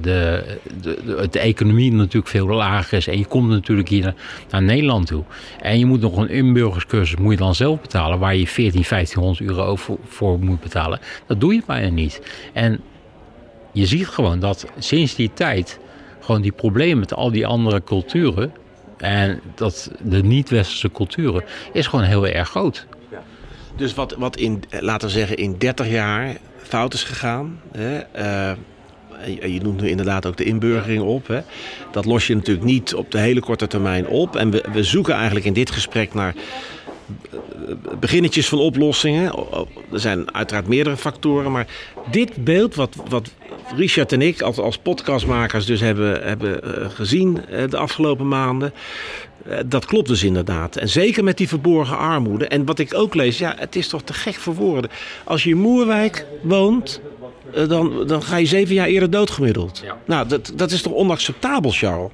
de, 0.00 0.44
de, 0.80 1.28
de, 1.30 1.38
economie 1.38 1.92
natuurlijk 1.92 2.28
veel 2.28 2.46
lager 2.46 2.98
is. 2.98 3.06
En 3.06 3.18
je 3.18 3.24
komt 3.24 3.48
natuurlijk 3.48 3.88
hier 3.88 4.14
naar, 4.50 4.62
Nederland 4.62 5.06
toe. 5.06 5.24
En 5.60 5.78
je 5.78 5.86
moet 5.86 6.00
nog 6.00 6.16
een 6.16 6.30
inburgerscursus 6.30 7.16
moet 7.16 7.32
je 7.32 7.38
dan 7.38 7.54
zelf 7.54 7.80
betalen. 7.80 8.18
Waar 8.18 8.36
je 8.36 8.46
14, 8.46 8.84
1500 8.88 9.50
euro 9.50 9.76
voor, 9.76 9.98
voor 10.06 10.38
moet 10.38 10.60
betalen. 10.60 11.00
Dat 11.26 11.40
doe 11.40 11.54
je 11.54 11.62
bijna 11.66 11.88
niet. 11.88 12.20
En 12.52 12.80
je 13.72 13.86
ziet 13.86 14.08
gewoon 14.08 14.38
dat 14.38 14.66
sinds 14.78 15.14
die 15.14 15.30
tijd 15.34 15.78
gewoon 16.20 16.40
die 16.40 16.52
problemen 16.52 16.98
met 16.98 17.14
al 17.14 17.30
die 17.30 17.46
andere 17.46 17.84
culturen 17.84 18.52
en 18.96 19.40
dat 19.54 19.90
de 20.02 20.22
niet-westerse 20.22 20.90
culturen 20.90 21.44
is 21.72 21.86
gewoon 21.86 22.04
heel 22.04 22.26
erg 22.26 22.48
groot. 22.48 22.86
Dus 23.76 23.94
wat, 23.94 24.14
wat 24.18 24.36
in, 24.36 24.62
laten 24.80 25.08
we 25.08 25.14
zeggen, 25.14 25.36
in 25.36 25.58
30 25.58 25.88
jaar 25.88 26.36
fout 26.56 26.94
is 26.94 27.02
gegaan. 27.02 27.60
Hè, 27.72 27.98
uh, 28.16 28.56
je 29.54 29.60
noemt 29.62 29.80
nu 29.80 29.88
inderdaad 29.88 30.26
ook 30.26 30.36
de 30.36 30.44
inburgering 30.44 31.02
op. 31.02 31.26
Hè. 31.26 31.40
Dat 31.92 32.04
los 32.04 32.26
je 32.26 32.34
natuurlijk 32.34 32.66
niet 32.66 32.94
op 32.94 33.10
de 33.10 33.18
hele 33.18 33.40
korte 33.40 33.66
termijn 33.66 34.06
op. 34.06 34.36
En 34.36 34.50
we, 34.50 34.64
we 34.72 34.82
zoeken 34.82 35.14
eigenlijk 35.14 35.46
in 35.46 35.52
dit 35.52 35.70
gesprek 35.70 36.14
naar 36.14 36.34
beginnetjes 38.00 38.48
van 38.48 38.58
oplossingen. 38.58 39.32
Er 39.92 40.00
zijn 40.00 40.34
uiteraard 40.34 40.68
meerdere 40.68 40.96
factoren. 40.96 41.52
Maar 41.52 41.66
dit 42.10 42.44
beeld 42.44 42.74
wat, 42.74 42.96
wat 43.08 43.30
Richard 43.76 44.12
en 44.12 44.22
ik 44.22 44.42
als, 44.42 44.58
als 44.58 44.78
podcastmakers 44.78 45.66
dus 45.66 45.80
hebben, 45.80 46.22
hebben 46.22 46.62
eh, 46.62 46.90
gezien 46.90 47.46
eh, 47.46 47.68
de 47.68 47.76
afgelopen 47.76 48.28
maanden. 48.28 48.72
Eh, 49.46 49.58
dat 49.66 49.84
klopt 49.84 50.08
dus 50.08 50.22
inderdaad. 50.22 50.76
En 50.76 50.88
zeker 50.88 51.24
met 51.24 51.36
die 51.36 51.48
verborgen 51.48 51.98
armoede. 51.98 52.48
En 52.48 52.64
wat 52.64 52.78
ik 52.78 52.94
ook 52.94 53.14
lees, 53.14 53.38
ja, 53.38 53.54
het 53.58 53.76
is 53.76 53.88
toch 53.88 54.02
te 54.02 54.12
gek 54.12 54.34
voor 54.34 54.54
woorden. 54.54 54.90
Als 55.24 55.44
je 55.44 55.50
in 55.50 55.58
Moerwijk 55.58 56.26
woont, 56.42 57.00
dan, 57.68 58.06
dan 58.06 58.22
ga 58.22 58.36
je 58.36 58.46
zeven 58.46 58.74
jaar 58.74 58.86
eerder 58.86 59.10
doodgemiddeld. 59.10 59.80
Ja. 59.84 59.96
Nou, 60.06 60.28
dat, 60.28 60.52
dat 60.56 60.70
is 60.70 60.82
toch 60.82 60.92
onacceptabel, 60.92 61.70
Charles? 61.70 62.10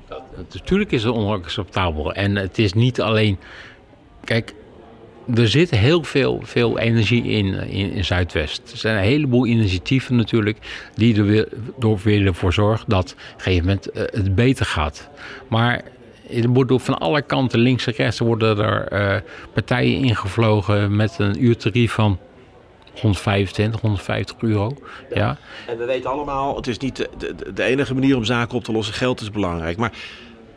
natuurlijk 0.53 0.93
is 0.93 1.05
het 1.05 1.13
onacceptabel. 1.13 2.13
En 2.13 2.37
het 2.37 2.59
is 2.59 2.73
niet 2.73 3.01
alleen... 3.01 3.39
Kijk, 4.25 4.55
er 5.35 5.49
zit 5.49 5.71
heel 5.71 6.03
veel, 6.03 6.41
veel 6.43 6.79
energie 6.79 7.25
in, 7.25 7.55
in, 7.55 7.93
in, 7.93 8.05
Zuidwest. 8.05 8.71
Er 8.73 8.79
zijn 8.79 8.97
een 8.97 9.03
heleboel 9.03 9.47
initiatieven 9.47 10.17
natuurlijk 10.17 10.59
die 10.95 11.17
er 11.17 11.25
weer, 11.25 11.49
door 11.79 12.01
willen 12.03 12.35
voor 12.35 12.53
zorgen 12.53 12.89
dat 12.89 13.13
op 13.13 13.35
een 13.37 13.43
gegeven 13.43 13.67
moment 13.67 13.89
het 13.93 14.35
beter 14.35 14.67
gaat. 14.67 15.09
Maar 15.49 15.83
er 16.33 16.49
worden 16.49 16.81
van 16.81 16.99
alle 16.99 17.23
kanten, 17.23 17.59
links 17.59 17.87
en 17.87 17.93
rechts, 17.93 18.19
worden 18.19 18.59
er 18.59 18.93
uh, 18.93 19.21
partijen 19.53 20.05
ingevlogen 20.05 20.97
met 20.97 21.15
een 21.19 21.45
uurtarief 21.45 21.93
van 21.93 22.19
125, 23.01 23.81
150 23.81 24.37
euro. 24.41 24.77
Ja. 25.15 25.39
En 25.67 25.79
we 25.79 25.85
weten 25.85 26.11
allemaal, 26.11 26.57
het 26.57 26.67
is 26.67 26.79
niet 26.79 26.97
de, 26.97 27.09
de, 27.19 27.53
de 27.53 27.63
enige 27.63 27.95
manier 27.95 28.17
om 28.17 28.25
zaken 28.25 28.57
op 28.57 28.65
te 28.65 28.73
lossen. 28.73 28.95
Geld 28.95 29.21
is 29.21 29.31
belangrijk. 29.31 29.77
Maar 29.77 29.93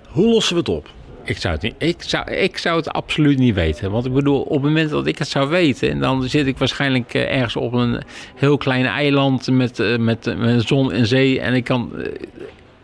hoe 0.10 0.26
lossen 0.26 0.54
we 0.54 0.60
het 0.60 0.70
op? 0.70 0.90
Ik 1.26 1.38
zou, 1.38 1.54
het 1.54 1.64
niet, 1.64 1.76
ik, 1.78 2.02
zou, 2.02 2.32
ik 2.32 2.58
zou 2.58 2.78
het 2.78 2.90
absoluut 2.90 3.38
niet 3.38 3.56
weten. 3.56 3.92
Want 3.92 4.06
ik 4.06 4.14
bedoel, 4.14 4.42
op 4.42 4.52
het 4.52 4.62
moment 4.62 4.90
dat 4.90 5.08
ik 5.08 5.18
het 5.18 5.28
zou 5.28 5.50
weten, 5.50 6.00
dan 6.00 6.24
zit 6.24 6.48
ik 6.48 6.58
waarschijnlijk 6.58 7.14
eh, 7.14 7.36
ergens 7.36 7.56
op 7.56 7.74
een 7.74 8.02
heel 8.36 8.58
klein 8.58 8.86
eiland 8.86 9.48
met, 9.52 9.80
eh, 9.80 9.98
met, 9.98 10.38
met 10.38 10.68
zon 10.68 10.92
en 10.92 11.06
zee. 11.06 11.40
En 11.40 11.54
ik 11.54 11.64
kan, 11.64 11.92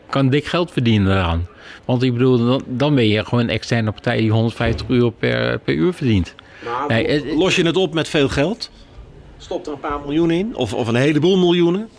kan 0.10 0.30
dik 0.30 0.46
geld 0.46 0.72
verdienen 0.72 1.12
eraan. 1.12 1.48
Want 1.86 2.04
ik 2.04 2.14
bedoel, 2.14 2.38
dan, 2.38 2.64
dan 2.68 2.96
ben 2.96 3.08
je 3.08 3.26
gewoon 3.26 3.44
een 3.44 3.50
externe 3.50 3.92
partij 3.92 4.18
die 4.18 4.32
150 4.32 4.90
euro 4.90 5.10
per, 5.10 5.60
per 5.60 5.74
uur 5.74 5.94
verdient. 5.94 6.36
Maar 6.64 6.88
nee, 6.88 7.36
los 7.38 7.56
je 7.56 7.66
het 7.66 7.78
op 7.78 7.94
met 7.94 8.08
veel 8.08 8.30
geld? 8.30 8.72
Stopt 9.38 9.68
er 9.68 9.74
een 9.74 9.80
paar 9.80 10.00
miljoen 10.00 10.32
in? 10.32 10.56
Of, 10.56 10.74
of 10.74 10.88
een 10.88 10.96
heleboel 10.96 11.38
miljoenen? 11.38 11.90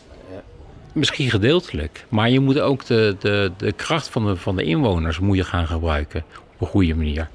Misschien 0.92 1.30
gedeeltelijk. 1.30 2.06
Maar 2.08 2.30
je 2.30 2.40
moet 2.40 2.60
ook 2.60 2.84
de, 2.84 3.16
de, 3.20 3.52
de 3.56 3.72
kracht 3.72 4.08
van 4.08 4.26
de, 4.26 4.36
van 4.36 4.56
de 4.56 4.62
inwoners 4.62 5.18
moet 5.18 5.36
je 5.36 5.44
gaan 5.44 5.66
gebruiken 5.66 6.24
op 6.54 6.60
een 6.60 6.66
goede 6.66 6.94
manier. 6.94 7.28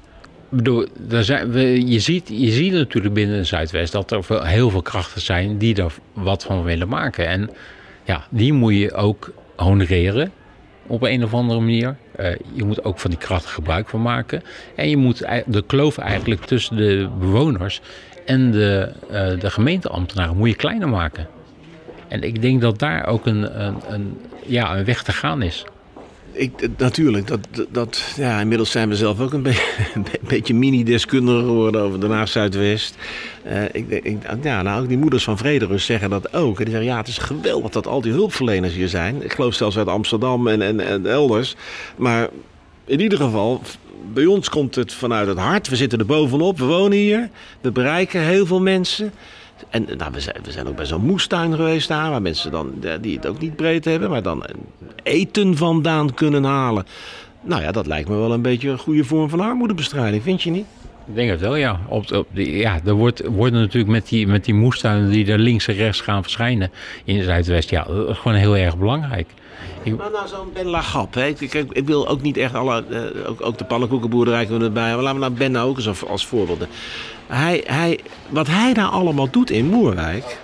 Ik 0.50 0.56
bedoel, 0.56 0.86
daar 0.98 1.24
zijn, 1.24 1.50
we, 1.50 1.86
je, 1.86 2.00
ziet, 2.00 2.28
je 2.28 2.50
ziet 2.50 2.72
natuurlijk 2.72 3.14
binnen 3.14 3.46
Zuidwest 3.46 3.92
dat 3.92 4.10
er 4.10 4.46
heel 4.46 4.70
veel 4.70 4.82
krachten 4.82 5.20
zijn 5.20 5.58
die 5.58 5.82
er 5.82 5.94
wat 6.12 6.44
van 6.44 6.62
willen 6.62 6.88
maken. 6.88 7.26
En 7.26 7.50
ja, 8.04 8.26
die 8.30 8.52
moet 8.52 8.74
je 8.74 8.94
ook 8.94 9.32
honoreren 9.56 10.32
op 10.86 11.02
een 11.02 11.24
of 11.24 11.34
andere 11.34 11.60
manier. 11.60 11.96
Uh, 12.20 12.30
je 12.52 12.64
moet 12.64 12.84
ook 12.84 12.98
van 12.98 13.10
die 13.10 13.18
krachten 13.18 13.50
gebruik 13.50 13.88
van 13.88 14.02
maken. 14.02 14.42
En 14.74 14.88
je 14.88 14.96
moet 14.96 15.26
de 15.46 15.64
kloof 15.66 15.98
eigenlijk 15.98 16.44
tussen 16.44 16.76
de 16.76 17.08
bewoners 17.18 17.80
en 18.24 18.50
de, 18.50 18.92
uh, 19.10 19.40
de 19.40 19.50
gemeenteambtenaren 19.50 20.36
moet 20.36 20.48
je 20.48 20.56
kleiner 20.56 20.88
maken. 20.88 21.28
En 22.08 22.22
ik 22.22 22.42
denk 22.42 22.60
dat 22.60 22.78
daar 22.78 23.06
ook 23.06 23.26
een, 23.26 23.64
een, 23.66 23.76
een 23.88 24.20
ja, 24.46 24.76
een 24.76 24.84
weg 24.84 25.02
te 25.02 25.12
gaan 25.12 25.42
is. 25.42 25.64
Ik, 26.36 26.78
natuurlijk, 26.78 27.26
dat, 27.26 27.66
dat, 27.68 28.12
ja, 28.16 28.40
inmiddels 28.40 28.70
zijn 28.70 28.88
we 28.88 28.96
zelf 28.96 29.20
ook 29.20 29.32
een, 29.32 29.46
een 29.94 30.06
beetje 30.20 30.54
mini-deskundigen 30.54 31.44
geworden 31.44 31.80
over 31.80 32.00
de 32.00 32.06
Haag 32.06 32.28
Zuidwest. 32.28 32.96
Uh, 33.46 33.62
ik, 33.72 34.18
ja, 34.42 34.62
nou, 34.62 34.82
ook 34.82 34.88
die 34.88 34.98
moeders 34.98 35.24
van 35.24 35.38
Vrederust 35.38 35.86
zeggen 35.86 36.10
dat 36.10 36.34
ook. 36.34 36.56
die 36.56 36.66
zeggen, 36.66 36.84
ja, 36.84 36.96
het 36.96 37.08
is 37.08 37.18
geweldig 37.18 37.70
dat 37.70 37.86
al 37.86 38.00
die 38.00 38.12
hulpverleners 38.12 38.74
hier 38.74 38.88
zijn. 38.88 39.22
Ik 39.22 39.32
geloof 39.32 39.54
zelfs 39.54 39.78
uit 39.78 39.88
Amsterdam 39.88 40.48
en, 40.48 40.80
en 40.80 41.06
elders. 41.06 41.56
Maar 41.96 42.28
in 42.84 43.00
ieder 43.00 43.18
geval, 43.18 43.62
bij 44.12 44.26
ons 44.26 44.48
komt 44.48 44.74
het 44.74 44.92
vanuit 44.92 45.28
het 45.28 45.38
hart. 45.38 45.68
We 45.68 45.76
zitten 45.76 45.98
er 45.98 46.06
bovenop, 46.06 46.58
we 46.58 46.64
wonen 46.64 46.98
hier. 46.98 47.30
We 47.60 47.70
bereiken 47.70 48.20
heel 48.20 48.46
veel 48.46 48.60
mensen. 48.60 49.12
En 49.68 49.86
nou, 49.96 50.12
we, 50.12 50.20
zijn, 50.20 50.36
we 50.42 50.52
zijn 50.52 50.68
ook 50.68 50.76
bij 50.76 50.86
zo'n 50.86 51.04
moestuin 51.04 51.54
geweest 51.54 51.88
daar, 51.88 52.10
waar 52.10 52.22
mensen 52.22 52.50
dan, 52.50 52.72
die 53.00 53.16
het 53.16 53.26
ook 53.26 53.40
niet 53.40 53.56
breed 53.56 53.84
hebben, 53.84 54.10
maar 54.10 54.22
dan 54.22 54.44
eten 55.02 55.56
vandaan 55.56 56.14
kunnen 56.14 56.44
halen. 56.44 56.86
Nou 57.40 57.62
ja, 57.62 57.72
dat 57.72 57.86
lijkt 57.86 58.08
me 58.08 58.16
wel 58.16 58.32
een 58.32 58.42
beetje 58.42 58.68
een 58.68 58.78
goede 58.78 59.04
vorm 59.04 59.28
van 59.28 59.40
armoedebestrijding, 59.40 60.22
vind 60.22 60.42
je 60.42 60.50
niet? 60.50 60.66
Ik 61.06 61.14
denk 61.14 61.30
het 61.30 61.40
wel, 61.40 61.56
ja. 61.56 61.80
Op, 61.88 62.12
op 62.12 62.26
ja 62.32 62.80
er 62.84 62.94
wordt, 62.94 63.26
worden 63.26 63.60
natuurlijk 63.60 63.92
met 63.92 64.08
die, 64.08 64.26
met 64.26 64.44
die 64.44 64.54
moestuinen 64.54 65.10
die 65.10 65.32
er 65.32 65.38
links 65.38 65.68
en 65.68 65.74
rechts 65.74 66.00
gaan 66.00 66.22
verschijnen 66.22 66.70
in 67.04 67.22
Zuidwest, 67.22 67.70
ja, 67.70 67.86
gewoon 67.88 68.34
heel 68.34 68.56
erg 68.56 68.78
belangrijk. 68.78 69.28
Maar 69.96 70.10
nou 70.10 70.28
zo'n 70.28 70.52
Ben 70.52 70.66
Lagap, 70.66 71.14
hè. 71.14 71.26
Ik, 71.26 71.40
ik, 71.40 71.72
ik, 71.72 71.86
wil 71.86 72.08
ook 72.08 72.22
niet 72.22 72.36
echt 72.36 72.54
alle, 72.54 72.84
uh, 72.90 73.28
ook, 73.28 73.46
ook 73.46 73.58
de 73.58 73.64
pannenkoekenboerderij 73.64 74.46
kunnen 74.46 74.66
erbij 74.66 74.94
maar 74.94 75.02
laten 75.02 75.20
we 75.20 75.26
nou 75.26 75.38
Ben 75.38 75.52
nou 75.52 75.68
ook 75.68 75.76
eens 75.76 75.88
als, 75.88 76.06
als 76.06 76.26
voorbeeld. 76.26 76.66
Hij, 77.26 77.62
hij, 77.66 78.00
wat 78.28 78.46
hij 78.46 78.74
daar 78.74 78.88
allemaal 78.88 79.30
doet 79.30 79.50
in 79.50 79.66
Moerwijk, 79.66 80.38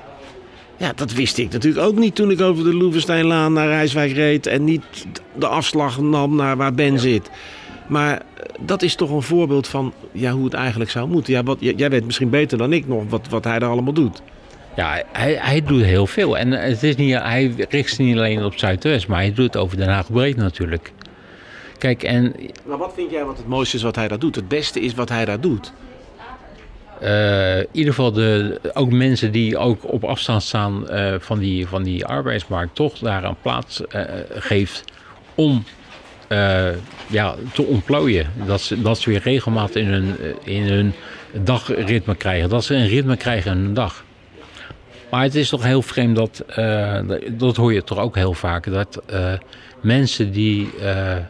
ja, 0.77 0.93
dat 0.95 1.13
wist 1.13 1.39
ik 1.39 1.53
natuurlijk 1.53 1.87
ook 1.87 1.97
niet 1.97 2.15
toen 2.15 2.31
ik 2.31 2.41
over 2.41 2.65
de 2.65 2.75
Loevesteinlaan 2.75 3.53
naar 3.53 3.67
Rijswijk 3.67 4.13
reed 4.13 4.47
en 4.47 4.65
niet 4.65 5.07
de 5.35 5.47
afslag 5.47 6.01
nam 6.01 6.37
naar 6.37 6.57
waar 6.57 6.75
Ben 6.75 6.99
zit. 6.99 7.31
Maar 7.87 8.13
eh, 8.15 8.23
dat 8.61 8.83
is 8.83 8.95
toch 8.95 9.11
een 9.11 9.23
voorbeeld 9.23 9.69
van 9.69 9.93
ja, 10.13 10.33
hoe 10.33 10.45
het 10.45 10.55
eigenlijk 10.55 10.91
zou 10.91 11.09
moeten. 11.09 11.33
Ja, 11.33 11.43
wat, 11.43 11.57
jij 11.61 11.91
weet 11.91 12.05
misschien 12.05 12.31
beter 12.31 12.59
dan 12.59 12.73
ik 12.73 12.89
nog 12.89 13.03
wat, 13.09 13.29
wat 13.29 13.45
hij 13.45 13.59
daar 13.59 13.71
allemaal 13.71 13.93
doet. 13.93 14.23
Ja, 14.77 15.03
hij, 15.13 15.39
hij 15.41 15.63
doet 15.63 15.83
heel 15.83 16.07
veel. 16.07 16.39
En 16.39 16.51
het 16.51 16.83
is 16.83 16.97
niet, 16.97 17.15
hij 17.15 17.55
richt 17.69 17.89
zich 17.89 17.99
niet 17.99 18.17
alleen 18.17 18.45
op 18.45 18.59
Zuidwest, 18.59 19.07
maar 19.07 19.19
hij 19.19 19.33
doet 19.33 19.47
het 19.47 19.57
over 19.57 19.77
Den 19.77 19.89
Haag 19.89 20.13
breed 20.13 20.37
natuurlijk. 20.37 20.93
Kijk, 21.79 22.03
en... 22.03 22.35
Maar 22.65 22.79
wat 22.79 22.93
vind 22.95 23.11
jij 23.11 23.25
wat 23.25 23.37
het 23.37 23.47
mooiste 23.47 23.77
is 23.77 23.83
wat 23.83 23.97
hij 23.97 24.09
daar 24.09 24.19
doet? 24.19 24.35
Het 24.35 24.49
beste 24.49 24.81
is 24.81 24.95
wat 24.95 25.09
hij 25.09 25.25
daar 25.25 25.41
doet? 25.41 25.73
Uh, 27.03 27.59
in 27.59 27.69
ieder 27.73 27.95
geval 27.95 28.13
de, 28.13 28.61
ook 28.73 28.91
mensen 28.91 29.33
die 29.33 29.59
ook 29.59 29.93
op 29.93 30.05
afstand 30.05 30.43
staan 30.43 30.87
uh, 30.91 31.15
van, 31.19 31.39
die, 31.39 31.67
van 31.67 31.83
die 31.83 32.07
arbeidsmarkt, 32.07 32.75
toch 32.75 32.99
daar 32.99 33.25
een 33.25 33.37
plaats 33.43 33.81
uh, 33.81 34.03
geeft 34.31 34.85
om 35.35 35.65
ja, 37.07 37.35
te 37.53 37.63
ontplooien. 37.63 38.27
Dat 38.47 38.61
ze, 38.61 38.83
dat 38.83 38.99
ze 38.99 39.11
weer 39.11 39.21
regelmatig 39.23 39.83
in 39.83 39.89
hun, 39.89 40.17
in 40.45 40.63
hun 40.63 40.93
dagritme 41.33 42.15
krijgen. 42.15 42.49
Dat 42.49 42.65
ze 42.65 42.75
een 42.75 42.89
ritme 42.89 43.17
krijgen 43.17 43.53
in 43.53 43.59
hun 43.59 43.75
dag. 43.75 44.05
Maar 45.13 45.23
het 45.23 45.35
is 45.35 45.49
toch 45.49 45.63
heel 45.63 45.83
vreemd 45.83 46.17
dat, 46.17 46.45
dat 47.31 47.57
hoor 47.57 47.73
je 47.73 47.85
toch 47.85 47.99
ook 47.99 48.15
heel 48.15 48.35
vaak, 48.35 48.71
dat 48.71 49.03
mensen 49.81 50.33
die 50.33 50.67
op 50.67 50.73
een 50.83 51.27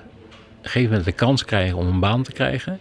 gegeven 0.63 0.89
moment 0.89 1.05
de 1.05 1.13
kans 1.13 1.45
krijgen 1.45 1.77
om 1.77 1.87
een 1.87 2.01
baan 2.01 2.23
te 2.23 2.33
krijgen, 2.33 2.81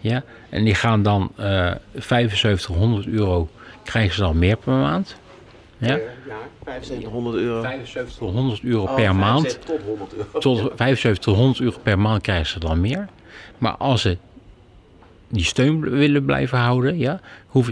ja, 0.00 0.22
en 0.48 0.64
die 0.64 0.74
gaan 0.74 1.02
dan 1.02 1.32
uh, 1.40 1.72
7500 1.94 3.06
euro 3.06 3.48
krijgen 3.84 4.14
ze 4.14 4.20
dan 4.20 4.38
meer 4.38 4.56
per 4.56 4.72
maand. 4.72 5.16
Ja, 5.78 5.94
ja 5.94 6.00
7500 6.64 7.36
euro. 7.36 7.60
7500 7.62 8.62
euro 8.62 8.82
oh, 8.82 8.94
per 8.94 9.14
maand. 9.14 9.58
Tot 9.66 9.80
100 9.82 10.14
euro. 10.14 10.38
Tot 10.38 10.58
7500 10.58 11.60
euro 11.60 11.78
per 11.82 11.98
maand 11.98 12.22
krijgen 12.22 12.46
ze 12.46 12.58
dan 12.58 12.80
meer. 12.80 13.08
Maar 13.58 13.76
als 13.76 14.00
ze 14.00 14.16
die 15.28 15.44
steun 15.44 15.80
willen 15.80 16.24
blijven 16.24 16.58
houden, 16.58 16.98
ja, 16.98 17.20
hoef, 17.46 17.70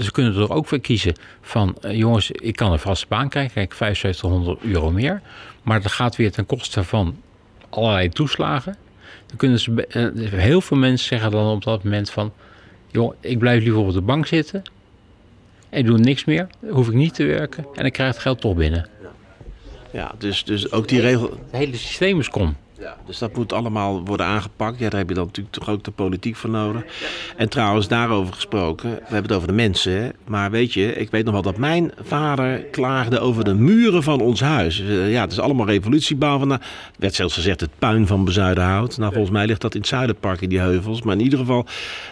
ze 0.00 0.12
kunnen 0.12 0.36
er 0.36 0.52
ook 0.52 0.66
voor 0.66 0.78
kiezen 0.78 1.14
van, 1.40 1.76
uh, 1.82 1.96
jongens, 1.96 2.30
ik 2.30 2.56
kan 2.56 2.72
een 2.72 2.78
vaste 2.78 3.06
baan 3.08 3.28
krijgen, 3.28 3.52
kijk 3.54 3.72
7500 3.74 4.60
euro 4.62 4.90
meer. 4.90 5.22
Maar 5.62 5.82
dat 5.82 5.92
gaat 5.92 6.16
weer 6.16 6.32
ten 6.32 6.46
koste 6.46 6.84
van 6.84 7.16
allerlei 7.68 8.08
toeslagen. 8.08 8.76
Dan 9.26 9.36
kunnen 9.36 9.58
ze, 9.58 9.86
uh, 9.88 10.30
heel 10.30 10.60
veel 10.60 10.76
mensen 10.76 11.06
zeggen 11.06 11.30
dan 11.30 11.50
op 11.50 11.64
dat 11.64 11.84
moment 11.84 12.10
van... 12.10 12.32
joh, 12.90 13.14
ik 13.20 13.38
blijf 13.38 13.62
liever 13.62 13.80
op 13.80 13.92
de 13.92 14.00
bank 14.00 14.26
zitten. 14.26 14.62
En 15.68 15.78
ik 15.78 15.86
doe 15.86 15.98
niks 15.98 16.24
meer. 16.24 16.46
Dan 16.60 16.74
hoef 16.74 16.88
ik 16.88 16.94
niet 16.94 17.14
te 17.14 17.24
werken. 17.24 17.66
En 17.74 17.84
ik 17.84 17.92
krijg 17.92 18.12
het 18.12 18.22
geld 18.22 18.40
toch 18.40 18.54
binnen. 18.54 18.88
Ja, 19.92 20.12
dus, 20.18 20.44
dus 20.44 20.72
ook 20.72 20.88
die 20.88 21.00
regel... 21.00 21.30
Het 21.30 21.38
hele 21.50 21.76
systeem 21.76 22.18
is 22.18 22.28
kom. 22.28 22.56
Dus 23.06 23.18
dat 23.18 23.36
moet 23.36 23.52
allemaal 23.52 24.04
worden 24.04 24.26
aangepakt. 24.26 24.78
Ja, 24.78 24.88
daar 24.88 25.00
heb 25.00 25.08
je 25.08 25.14
dan 25.14 25.26
natuurlijk 25.26 25.54
toch 25.54 25.68
ook 25.68 25.84
de 25.84 25.90
politiek 25.90 26.36
voor 26.36 26.50
nodig. 26.50 26.84
En 27.36 27.48
trouwens, 27.48 27.88
daarover 27.88 28.34
gesproken, 28.34 28.90
we 28.90 28.96
hebben 28.98 29.22
het 29.22 29.32
over 29.32 29.48
de 29.48 29.54
mensen. 29.54 30.12
Maar 30.26 30.50
weet 30.50 30.72
je, 30.72 30.94
ik 30.94 31.10
weet 31.10 31.24
nog 31.24 31.32
wel 31.32 31.42
dat 31.42 31.56
mijn 31.56 31.92
vader 32.02 32.58
klaagde 32.58 33.20
over 33.20 33.44
de 33.44 33.54
muren 33.54 34.02
van 34.02 34.20
ons 34.20 34.40
huis. 34.40 34.82
Ja, 34.86 35.20
het 35.20 35.32
is 35.32 35.40
allemaal 35.40 35.66
revolutiebouw. 35.66 36.38
Van, 36.38 36.58
werd 36.98 37.14
zelfs 37.14 37.34
gezegd 37.34 37.60
het 37.60 37.70
puin 37.78 38.06
van 38.06 38.24
Bezuidenhout. 38.24 38.98
Nou, 38.98 39.12
volgens 39.12 39.32
mij 39.32 39.46
ligt 39.46 39.60
dat 39.60 39.74
in 39.74 39.80
het 39.80 39.88
Zuiderpark 39.88 40.40
in 40.40 40.48
die 40.48 40.60
heuvels. 40.60 41.02
Maar 41.02 41.14
in 41.14 41.22
ieder 41.22 41.38
geval, 41.38 41.66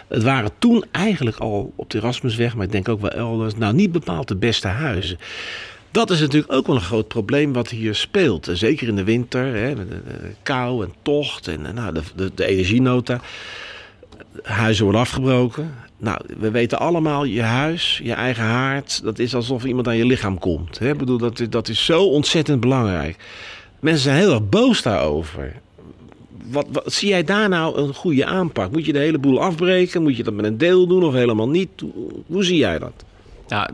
het 0.07 0.23
waren 0.23 0.51
toen 0.59 0.85
eigenlijk 0.91 1.37
al 1.37 1.73
op 1.75 1.89
de 1.89 1.97
Erasmusweg, 1.97 2.55
maar 2.55 2.65
ik 2.65 2.71
denk 2.71 2.89
ook 2.89 3.01
wel 3.01 3.09
elders, 3.09 3.55
nou 3.55 3.73
niet 3.73 3.91
bepaald 3.91 4.27
de 4.27 4.35
beste 4.35 4.67
huizen. 4.67 5.17
Dat 5.91 6.09
is 6.09 6.19
natuurlijk 6.19 6.53
ook 6.53 6.67
wel 6.67 6.75
een 6.75 6.81
groot 6.81 7.07
probleem 7.07 7.53
wat 7.53 7.69
hier 7.69 7.95
speelt. 7.95 8.49
Zeker 8.53 8.87
in 8.87 8.95
de 8.95 9.03
winter, 9.03 9.55
hè, 9.55 9.73
kou 10.43 10.83
en 10.83 10.93
tocht 11.01 11.47
en 11.47 11.61
nou, 11.73 11.93
de, 12.15 12.31
de, 12.35 12.45
energienota. 12.45 13.21
Huizen 14.43 14.83
worden 14.83 15.01
afgebroken. 15.01 15.73
Nou, 15.97 16.19
we 16.39 16.51
weten 16.51 16.79
allemaal, 16.79 17.23
je 17.23 17.41
huis, 17.41 17.99
je 18.03 18.13
eigen 18.13 18.43
haard, 18.43 19.03
dat 19.03 19.19
is 19.19 19.35
alsof 19.35 19.63
iemand 19.63 19.87
aan 19.87 19.97
je 19.97 20.05
lichaam 20.05 20.39
komt. 20.39 20.79
Hè? 20.79 20.89
Ik 20.89 20.97
bedoel, 20.97 21.17
dat, 21.17 21.45
dat 21.49 21.67
is 21.67 21.85
zo 21.85 22.03
ontzettend 22.03 22.59
belangrijk. 22.59 23.17
Mensen 23.79 24.03
zijn 24.03 24.17
heel 24.17 24.31
erg 24.31 24.49
boos 24.49 24.81
daarover. 24.81 25.53
Wat, 26.51 26.81
zie 26.85 27.09
jij 27.09 27.23
daar 27.23 27.49
nou 27.49 27.77
een 27.77 27.93
goede 27.93 28.25
aanpak? 28.25 28.71
Moet 28.71 28.85
je 28.85 28.93
de 28.93 28.99
hele 28.99 29.17
boel 29.17 29.41
afbreken? 29.41 30.01
Moet 30.01 30.17
je 30.17 30.23
dat 30.23 30.33
met 30.33 30.45
een 30.45 30.57
deel 30.57 30.87
doen 30.87 31.03
of 31.03 31.13
helemaal 31.13 31.49
niet? 31.49 31.69
Hoe 32.27 32.43
zie 32.43 32.57
jij 32.57 32.79
dat? 32.79 33.03
Ja, 33.51 33.69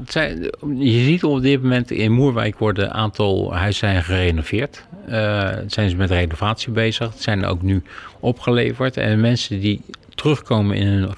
je 0.78 1.04
ziet 1.04 1.24
op 1.24 1.42
dit 1.42 1.62
moment 1.62 1.92
in 1.92 2.12
Moerwijk 2.12 2.60
worden 2.60 2.86
een 2.86 2.94
aantal 2.94 3.54
huizen 3.54 4.04
gerenoveerd. 4.04 4.86
Uh, 5.10 5.50
zijn 5.68 5.90
ze 5.90 5.96
met 5.96 6.10
renovatie 6.10 6.72
bezig. 6.72 7.14
Zijn 7.18 7.46
ook 7.46 7.62
nu 7.62 7.84
opgeleverd. 8.20 8.98
En 8.98 9.20
mensen 9.20 9.60
die 9.60 9.82
terugkomen 10.16 10.76
in 10.76 10.88
een 10.88 11.10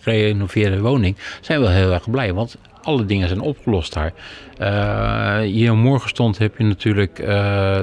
gerenoveerde 0.00 0.80
woning 0.80 1.16
zijn 1.40 1.60
wel 1.60 1.70
heel 1.70 1.92
erg 1.92 2.10
blij. 2.10 2.32
Want 2.32 2.56
alle 2.82 3.04
dingen 3.04 3.28
zijn 3.28 3.40
opgelost 3.40 3.92
daar. 3.92 4.12
Uh, 4.60 5.38
hier 5.40 5.76
morgen 5.76 6.08
stond 6.08 6.38
heb 6.38 6.58
je 6.58 6.64
natuurlijk 6.64 7.18
uh, 7.18 7.78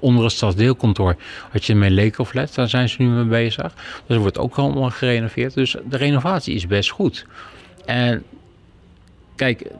onder 0.00 0.24
het 0.24 0.32
stadsdeelkantoor 0.32 1.16
had 1.50 1.64
je 1.64 1.72
een 1.72 1.90
Leekoflet, 1.90 2.54
daar 2.54 2.68
zijn 2.68 2.88
ze 2.88 3.02
nu 3.02 3.08
mee 3.08 3.24
bezig. 3.24 3.72
Dus 4.06 4.16
er 4.16 4.22
wordt 4.22 4.38
ook 4.38 4.56
allemaal 4.56 4.90
gerenoveerd. 4.90 5.54
Dus 5.54 5.76
de 5.88 5.96
renovatie 5.96 6.54
is 6.54 6.66
best 6.66 6.90
goed. 6.90 7.26
En 7.84 8.22
Kijk, 9.36 9.70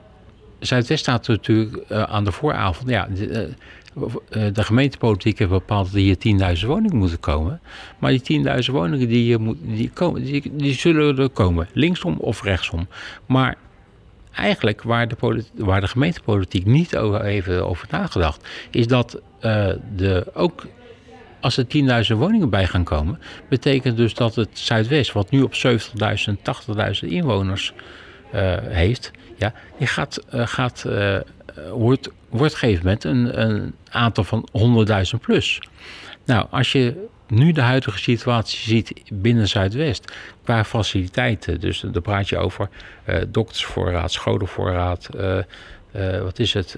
Zuidwest 0.58 1.00
staat 1.00 1.28
natuurlijk 1.28 1.78
uh, 1.88 2.02
aan 2.02 2.24
de 2.24 2.32
vooravond. 2.32 2.90
Ja, 2.90 3.08
de, 3.14 3.48
uh, 3.96 4.04
de, 4.52 4.62
gemeentepolitiek 4.62 5.38
heeft 5.38 5.50
bepaald 5.50 5.92
dat 5.92 6.00
hier 6.00 6.56
10.000 6.58 6.66
woningen 6.66 6.96
moeten 6.96 7.20
komen. 7.20 7.60
Maar 7.98 8.10
die 8.22 8.44
10.000 8.64 8.72
woningen 8.72 9.08
die, 9.08 9.38
die, 9.60 9.90
komen, 9.90 10.24
die, 10.24 10.52
die, 10.56 10.74
zullen 10.74 11.18
er 11.18 11.28
komen, 11.28 11.68
linksom 11.72 12.16
of 12.18 12.42
rechtsom. 12.42 12.88
Maar 13.26 13.56
eigenlijk 14.32 14.82
waar 14.82 15.08
de, 15.08 15.44
waar 15.54 15.80
de 15.80 15.88
gemeentepolitiek 15.88 16.66
niet 16.66 16.96
over, 16.96 17.24
even 17.24 17.66
over 17.66 17.86
nagedacht, 17.90 18.48
is 18.70 18.86
dat 18.86 19.20
de, 19.96 20.26
ook 20.34 20.66
als 21.40 21.56
er 21.56 21.66
10.000 22.12 22.16
woningen 22.16 22.50
bij 22.50 22.66
gaan 22.66 22.84
komen, 22.84 23.20
betekent 23.48 23.96
dus 23.96 24.14
dat 24.14 24.34
het 24.34 24.48
Zuidwest, 24.52 25.12
wat 25.12 25.30
nu 25.30 25.42
op 25.42 25.52
70.000, 25.54 26.34
80.000 27.02 27.08
inwoners 27.08 27.72
heeft, 28.62 29.10
ja, 29.36 29.52
die 29.78 29.86
gaat, 29.86 30.24
uh, 30.34 30.46
gaat, 30.46 30.84
uh, 30.86 31.18
wordt, 31.70 32.10
wordt 32.28 32.52
op 32.52 32.58
gegeven 32.58 32.84
moment 32.84 33.04
een, 33.04 33.40
een 33.40 33.74
aantal 33.90 34.24
van 34.24 34.48
100.000 35.14 35.20
plus. 35.20 35.60
Nou, 36.24 36.46
als 36.50 36.72
je 36.72 37.06
nu 37.28 37.52
de 37.52 37.60
huidige 37.60 37.98
situatie 37.98 38.58
ziet 38.58 38.92
binnen 39.12 39.48
Zuidwest, 39.48 40.12
qua 40.44 40.64
faciliteiten, 40.64 41.60
dus 41.60 41.80
dan 41.80 42.02
praat 42.02 42.28
je 42.28 42.38
over 42.38 42.68
uh, 43.06 43.16
doktersvoorraad, 43.28 44.12
scholenvoorraad, 44.12 45.08
wat 46.22 46.38
is 46.38 46.52
het, 46.52 46.76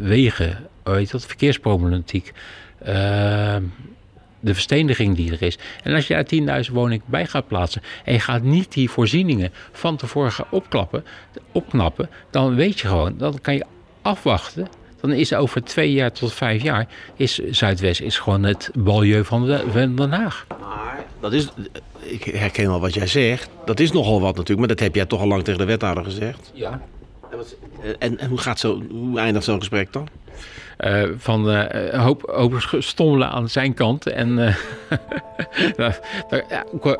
wegen, 0.00 0.68
weet 0.82 1.10
dat, 1.10 1.26
verkeersproblematiek, 1.26 2.32
de 4.42 4.54
versteniging 4.54 5.16
die 5.16 5.32
er 5.32 5.42
is. 5.42 5.58
En 5.82 5.94
als 5.94 6.06
je 6.06 6.14
daar 6.46 6.64
10.000 6.64 6.72
woningen 6.72 7.04
bij 7.06 7.26
gaat 7.26 7.46
plaatsen 7.48 7.82
en 8.04 8.12
je 8.12 8.20
gaat 8.20 8.42
niet 8.42 8.72
die 8.72 8.90
voorzieningen 8.90 9.52
van 9.72 9.96
tevoren 9.96 10.32
gaan 10.32 10.46
opklappen, 10.50 11.04
opknappen, 11.52 12.10
dan 12.30 12.54
weet 12.54 12.80
je 12.80 12.86
gewoon, 12.86 13.14
dan 13.18 13.40
kan 13.40 13.54
je 13.54 13.64
afwachten. 14.02 14.68
Dan 15.00 15.12
is 15.12 15.34
over 15.34 15.64
twee 15.64 15.92
jaar 15.92 16.12
tot 16.12 16.32
vijf 16.32 16.62
jaar 16.62 16.88
is 17.16 17.38
Zuidwest 17.38 18.00
is 18.00 18.18
gewoon 18.18 18.42
het 18.42 18.70
banlieue 18.74 19.24
van, 19.24 19.46
de, 19.46 19.64
van 19.70 19.96
Den 19.96 20.12
Haag. 20.12 20.46
Maar 20.60 21.04
dat 21.20 21.32
is, 21.32 21.48
ik 22.00 22.24
herken 22.24 22.68
wel 22.68 22.80
wat 22.80 22.94
jij 22.94 23.06
zegt. 23.06 23.50
Dat 23.64 23.80
is 23.80 23.92
nogal 23.92 24.20
wat 24.20 24.36
natuurlijk, 24.36 24.58
maar 24.58 24.68
dat 24.68 24.80
heb 24.80 24.94
jij 24.94 25.06
toch 25.06 25.20
al 25.20 25.26
lang 25.26 25.44
tegen 25.44 25.60
de 25.60 25.66
wethouder 25.66 26.04
gezegd. 26.04 26.50
Ja. 26.54 26.80
En, 27.98 28.18
en 28.18 28.28
hoe, 28.28 28.38
gaat 28.38 28.58
zo, 28.58 28.82
hoe 28.90 29.18
eindigt 29.18 29.44
zo'n 29.44 29.58
gesprek 29.58 29.92
dan? 29.92 30.08
Uh, 30.84 31.02
van 31.16 31.50
uh, 31.50 31.64
hoop, 32.04 32.22
hoop 32.34 32.66
stommelen 32.78 33.28
aan 33.28 33.48
zijn 33.48 33.74
kant. 33.74 34.06
En 34.06 34.28
uh, 35.76 35.92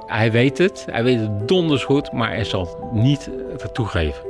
hij 0.07 0.33
weet 0.33 0.59
het, 0.59 0.87
hij 0.91 1.05
weet 1.05 1.21
het 1.21 1.49
donders 1.49 1.85
goed, 1.85 2.13
maar 2.13 2.29
hij 2.29 2.45
zal 2.45 2.61
het 2.61 3.03
niet 3.03 3.31
toegeven. 3.73 4.23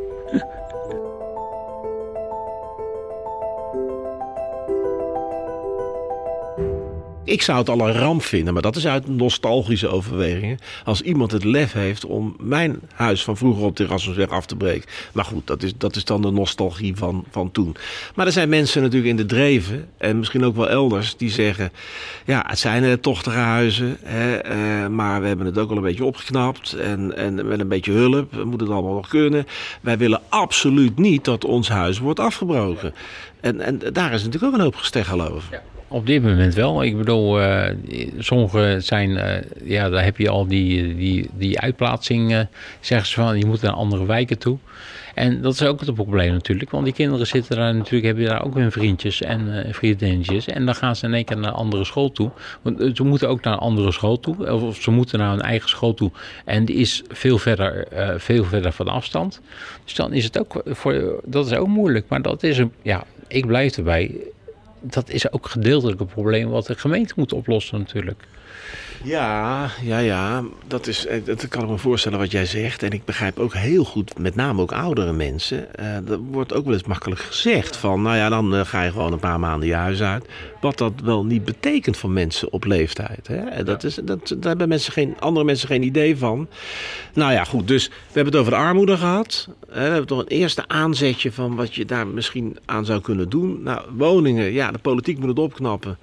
Ik 7.24 7.42
zou 7.42 7.58
het 7.58 7.68
al 7.68 7.88
een 7.88 7.94
ramp 7.94 8.22
vinden, 8.22 8.52
maar 8.52 8.62
dat 8.62 8.76
is 8.76 8.86
uit 8.86 9.08
nostalgische 9.08 9.88
overwegingen. 9.88 10.58
Als 10.84 11.00
iemand 11.00 11.32
het 11.32 11.44
lef 11.44 11.72
heeft 11.72 12.04
om 12.04 12.36
mijn 12.38 12.80
huis 12.94 13.24
van 13.24 13.36
vroeger 13.36 13.64
op 13.64 13.76
de 13.76 13.84
Erasmusweg 13.84 14.28
af 14.28 14.46
te 14.46 14.56
breken. 14.56 14.88
Maar 15.12 15.24
goed, 15.24 15.46
dat 15.46 15.62
is, 15.62 15.72
dat 15.76 15.96
is 15.96 16.04
dan 16.04 16.22
de 16.22 16.30
nostalgie 16.30 16.96
van, 16.96 17.24
van 17.30 17.50
toen. 17.50 17.76
Maar 18.14 18.26
er 18.26 18.32
zijn 18.32 18.48
mensen 18.48 18.82
natuurlijk 18.82 19.10
in 19.10 19.16
de 19.16 19.26
dreven, 19.26 19.88
en 19.98 20.18
misschien 20.18 20.44
ook 20.44 20.56
wel 20.56 20.68
elders, 20.68 21.16
die 21.16 21.30
zeggen: 21.30 21.72
ja, 22.24 22.44
het 22.46 22.58
zijn 22.58 22.82
uh, 22.82 22.92
tochtige 22.92 23.36
huizen, 23.36 23.96
hè, 24.02 24.88
maar 24.88 25.20
we 25.20 25.26
hebben 25.26 25.46
het 25.46 25.58
ook 25.58 25.70
al 25.70 25.76
een 25.76 25.82
beetje 25.82 26.04
opgeknapt. 26.04 26.72
En, 26.72 27.16
en 27.16 27.48
met 27.48 27.60
een 27.60 27.68
beetje 27.68 27.92
hulp 27.92 28.44
moet 28.44 28.60
het 28.60 28.70
allemaal 28.70 28.94
nog 28.94 29.08
kunnen. 29.08 29.46
Wij 29.80 29.98
willen 29.98 30.20
absoluut 30.28 30.98
niet 30.98 31.24
dat 31.24 31.44
ons 31.44 31.68
huis 31.68 31.98
wordt 31.98 32.20
afgebroken. 32.20 32.94
En, 33.40 33.60
en 33.60 33.78
daar 33.92 34.12
is 34.12 34.24
natuurlijk 34.24 34.52
ook 34.52 34.58
een 34.58 34.64
hoop 34.64 34.76
gesteggel 34.76 35.20
over. 35.20 35.48
Ja. 35.50 35.62
Op 35.92 36.06
dit 36.06 36.22
moment 36.22 36.54
wel. 36.54 36.82
Ik 36.84 36.96
bedoel, 36.96 37.40
uh, 37.40 37.64
sommige 38.18 38.76
zijn, 38.80 39.10
uh, 39.10 39.34
ja, 39.64 39.88
daar 39.88 40.04
heb 40.04 40.16
je 40.16 40.28
al 40.28 40.46
die, 40.46 40.96
die, 40.96 41.30
die 41.32 41.60
uitplaatsing, 41.60 42.32
uh, 42.32 42.40
zeggen 42.80 43.08
ze 43.08 43.14
van, 43.14 43.38
je 43.38 43.46
moet 43.46 43.62
naar 43.62 43.72
andere 43.72 44.06
wijken 44.06 44.38
toe. 44.38 44.58
En 45.14 45.40
dat 45.42 45.52
is 45.52 45.62
ook 45.62 45.80
het 45.80 45.94
probleem 45.94 46.32
natuurlijk, 46.32 46.70
want 46.70 46.84
die 46.84 46.94
kinderen 46.94 47.26
zitten 47.26 47.56
daar 47.56 47.74
natuurlijk, 47.74 48.04
hebben 48.04 48.24
daar 48.24 48.44
ook 48.44 48.54
hun 48.54 48.72
vriendjes 48.72 49.22
en 49.22 49.66
vriendinnetjes. 49.70 50.46
En 50.46 50.64
dan 50.64 50.74
gaan 50.74 50.96
ze 50.96 51.06
in 51.06 51.14
één 51.14 51.24
keer 51.24 51.36
naar 51.36 51.50
een 51.50 51.56
andere 51.56 51.84
school 51.84 52.12
toe. 52.12 52.30
Want 52.62 52.96
ze 52.96 53.02
moeten 53.02 53.28
ook 53.28 53.42
naar 53.42 53.52
een 53.52 53.58
andere 53.58 53.92
school 53.92 54.20
toe, 54.20 54.52
of 54.52 54.76
ze 54.76 54.90
moeten 54.90 55.18
naar 55.18 55.30
hun 55.30 55.40
eigen 55.40 55.68
school 55.68 55.94
toe. 55.94 56.10
En 56.44 56.64
die 56.64 56.76
is 56.76 57.02
veel 57.08 57.38
verder, 57.38 57.86
veel 58.16 58.44
verder 58.44 58.72
van 58.72 58.88
afstand. 58.88 59.40
Dus 59.84 59.94
dan 59.94 60.12
is 60.12 60.24
het 60.24 60.38
ook, 60.38 60.62
voor, 60.66 61.20
dat 61.24 61.46
is 61.46 61.52
ook 61.52 61.68
moeilijk. 61.68 62.08
Maar 62.08 62.22
dat 62.22 62.42
is 62.42 62.58
een, 62.58 62.72
ja, 62.82 63.04
ik 63.28 63.46
blijf 63.46 63.76
erbij 63.76 64.10
dat 64.82 65.08
is 65.08 65.32
ook 65.32 65.46
gedeeltelijk 65.46 66.00
een 66.00 66.06
probleem 66.06 66.48
wat 66.48 66.66
de 66.66 66.74
gemeente 66.74 67.14
moet 67.16 67.32
oplossen 67.32 67.78
natuurlijk. 67.78 68.24
Ja, 69.02 69.70
ja, 69.82 69.98
ja. 69.98 70.44
Dat, 70.66 70.86
is, 70.86 71.06
eh, 71.06 71.24
dat 71.24 71.48
kan 71.48 71.62
ik 71.62 71.68
me 71.68 71.78
voorstellen 71.78 72.18
wat 72.18 72.30
jij 72.30 72.46
zegt. 72.46 72.82
En 72.82 72.90
ik 72.90 73.04
begrijp 73.04 73.38
ook 73.38 73.54
heel 73.54 73.84
goed, 73.84 74.18
met 74.18 74.34
name 74.34 74.62
ook 74.62 74.72
oudere 74.72 75.12
mensen. 75.12 75.68
Uh, 75.80 75.96
dat 76.04 76.20
wordt 76.30 76.54
ook 76.54 76.64
wel 76.64 76.72
eens 76.72 76.84
makkelijk 76.84 77.20
gezegd. 77.20 77.76
Van, 77.76 78.02
nou 78.02 78.16
ja, 78.16 78.28
dan 78.28 78.54
uh, 78.54 78.60
ga 78.64 78.82
je 78.82 78.90
gewoon 78.90 79.12
een 79.12 79.18
paar 79.18 79.40
maanden 79.40 79.68
je 79.68 79.74
huis 79.74 80.02
uit. 80.02 80.26
Wat 80.60 80.78
dat 80.78 80.92
wel 81.04 81.24
niet 81.24 81.44
betekent 81.44 81.96
voor 81.96 82.10
mensen 82.10 82.52
op 82.52 82.64
leeftijd. 82.64 83.26
Hè? 83.26 83.62
Dat 83.64 83.84
is, 83.84 83.94
dat, 83.94 84.28
daar 84.28 84.48
hebben 84.48 84.68
mensen 84.68 84.92
geen, 84.92 85.16
andere 85.18 85.44
mensen 85.44 85.68
geen 85.68 85.82
idee 85.82 86.16
van. 86.16 86.48
Nou 87.14 87.32
ja, 87.32 87.44
goed. 87.44 87.68
Dus 87.68 87.88
we 87.88 87.94
hebben 88.12 88.32
het 88.32 88.40
over 88.40 88.52
de 88.52 88.58
armoede 88.58 88.96
gehad. 88.96 89.48
we 89.68 89.78
hebben 89.80 90.06
toch 90.06 90.18
een 90.18 90.26
eerste 90.26 90.68
aanzetje 90.68 91.32
van 91.32 91.54
wat 91.54 91.74
je 91.74 91.84
daar 91.84 92.06
misschien 92.06 92.58
aan 92.64 92.84
zou 92.84 93.00
kunnen 93.00 93.28
doen. 93.28 93.62
Nou, 93.62 93.80
woningen. 93.96 94.52
Ja, 94.52 94.70
de 94.70 94.78
politiek 94.78 95.18
moet 95.18 95.28
het 95.28 95.38
opknappen. 95.38 95.98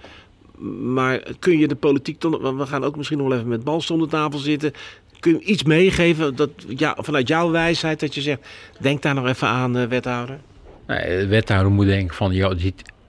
Maar 0.67 1.21
kun 1.39 1.57
je 1.57 1.67
de 1.67 1.75
politiek 1.75 2.21
dan, 2.21 2.57
we 2.57 2.65
gaan 2.65 2.83
ook 2.83 2.95
misschien 2.95 3.17
nog 3.17 3.27
wel 3.27 3.37
even 3.37 3.49
met 3.49 3.63
Balst 3.63 3.91
om 3.91 3.99
de 3.99 4.07
tafel 4.07 4.39
zitten. 4.39 4.71
Kun 5.19 5.31
je 5.31 5.39
iets 5.39 5.63
meegeven 5.63 6.35
dat, 6.35 6.49
ja, 6.67 6.97
vanuit 6.99 7.27
jouw 7.27 7.51
wijsheid 7.51 7.99
dat 7.99 8.15
je 8.15 8.21
zegt, 8.21 8.47
denk 8.79 9.01
daar 9.01 9.13
nog 9.13 9.27
even 9.27 9.47
aan, 9.47 9.77
uh, 9.77 9.85
wethouder? 9.85 10.39
De 10.85 11.27
wethouder 11.27 11.71
moet 11.71 11.85
denken 11.85 12.15
van, 12.15 12.33
ja, 12.33 12.53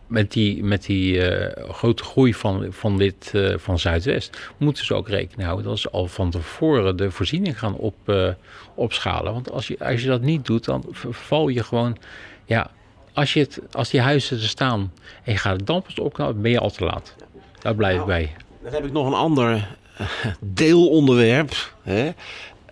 met 0.07 0.33
die, 0.33 0.65
met 0.65 0.85
die 0.85 1.15
uh, 1.15 1.47
grote 1.69 2.05
groei 2.05 2.35
van, 2.35 2.67
van, 2.71 2.99
dit, 2.99 3.33
uh, 3.35 3.55
van 3.59 3.79
Zuidwest 3.79 4.53
moeten 4.57 4.85
ze 4.85 4.95
ook 4.95 5.09
rekening 5.09 5.43
houden 5.43 5.67
dat 5.67 5.79
ze 5.79 5.91
al 5.91 6.07
van 6.07 6.31
tevoren 6.31 6.97
de 6.97 7.11
voorziening 7.11 7.59
gaan 7.59 7.75
op, 7.75 8.35
opschalen. 8.75 9.33
Want 9.33 9.51
als 9.51 9.67
je, 9.67 9.79
als 9.79 10.03
je 10.03 10.09
dat 10.09 10.23
niet 10.23 10.47
doet, 10.47 10.65
dan 10.65 10.85
val 11.11 11.49
je 11.49 11.63
gewoon, 11.63 11.97
ja, 12.45 12.71
als, 13.13 13.33
je 13.33 13.41
het, 13.41 13.61
als 13.73 13.91
die 13.91 14.01
huizen 14.01 14.37
er 14.37 14.49
staan 14.49 14.93
en 15.25 15.33
je 15.33 15.39
gaat 15.39 15.57
het 15.57 15.67
dampers 15.67 15.99
opknappen, 15.99 16.43
ben 16.43 16.51
je 16.51 16.59
al 16.59 16.71
te 16.71 16.85
laat. 16.85 17.15
Daar 17.61 17.75
blijf 17.75 18.01
ik 18.01 18.07
nou, 18.07 18.09
bij. 18.09 18.33
Dan 18.63 18.73
heb 18.73 18.85
ik 18.85 18.93
nog 18.93 19.07
een 19.07 19.15
ander 19.15 19.69
uh, 20.01 20.07
deelonderwerp. 20.41 21.75
Hè? 21.83 22.11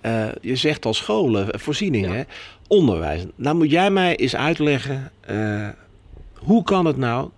Uh, 0.02 0.28
je 0.40 0.56
zegt 0.56 0.84
al 0.84 0.94
scholen, 0.94 1.52
eh, 1.52 1.60
voorzieningen, 1.60 2.16
ja. 2.16 2.24
onderwijs. 2.66 3.22
Nou 3.34 3.56
moet 3.56 3.70
jij 3.70 3.90
mij 3.90 4.16
eens 4.16 4.36
uitleggen, 4.36 5.12
uh, 5.30 5.68
hoe 6.34 6.62
kan 6.62 6.84
het 6.84 6.96
nou, 6.96 7.30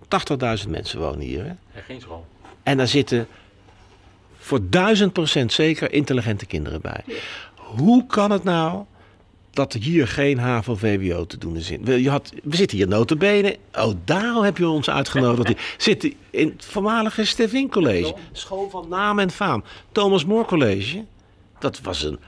80.000 0.63 0.69
mensen 0.69 0.99
wonen 0.99 1.19
hier. 1.19 1.43
Hè? 1.43 1.49
Ja, 1.49 1.81
geen 1.85 2.01
school. 2.01 2.25
En 2.63 2.77
daar 2.77 2.87
zitten 2.87 3.27
voor 4.37 4.59
1000% 5.41 5.45
zeker 5.45 5.93
intelligente 5.93 6.45
kinderen 6.45 6.81
bij. 6.81 7.01
Ja. 7.05 7.15
Hoe 7.55 8.05
kan 8.05 8.31
het 8.31 8.43
nou 8.43 8.83
dat 9.51 9.73
hier 9.73 10.07
geen 10.07 10.37
HAVO-VWO 10.37 11.25
te 11.25 11.37
doen 11.37 11.55
is. 11.55 11.67
Je 11.83 12.09
had, 12.09 12.33
we 12.43 12.55
zitten 12.55 12.77
hier 12.77 12.87
notabene. 12.87 13.57
Oh, 13.73 13.93
daarom 14.05 14.43
heb 14.43 14.57
je 14.57 14.67
ons 14.67 14.89
uitgenodigd. 14.89 15.59
zitten 15.77 16.13
in 16.29 16.47
het 16.47 16.65
voormalige 16.65 17.25
Stevin 17.25 17.69
College. 17.69 18.15
School 18.31 18.69
van 18.69 18.87
naam 18.89 19.19
en 19.19 19.31
faam. 19.31 19.63
Thomas 19.91 20.25
More 20.25 20.45
College. 20.45 21.05
Dat 21.59 21.81
was 21.81 22.03
een 22.03 22.19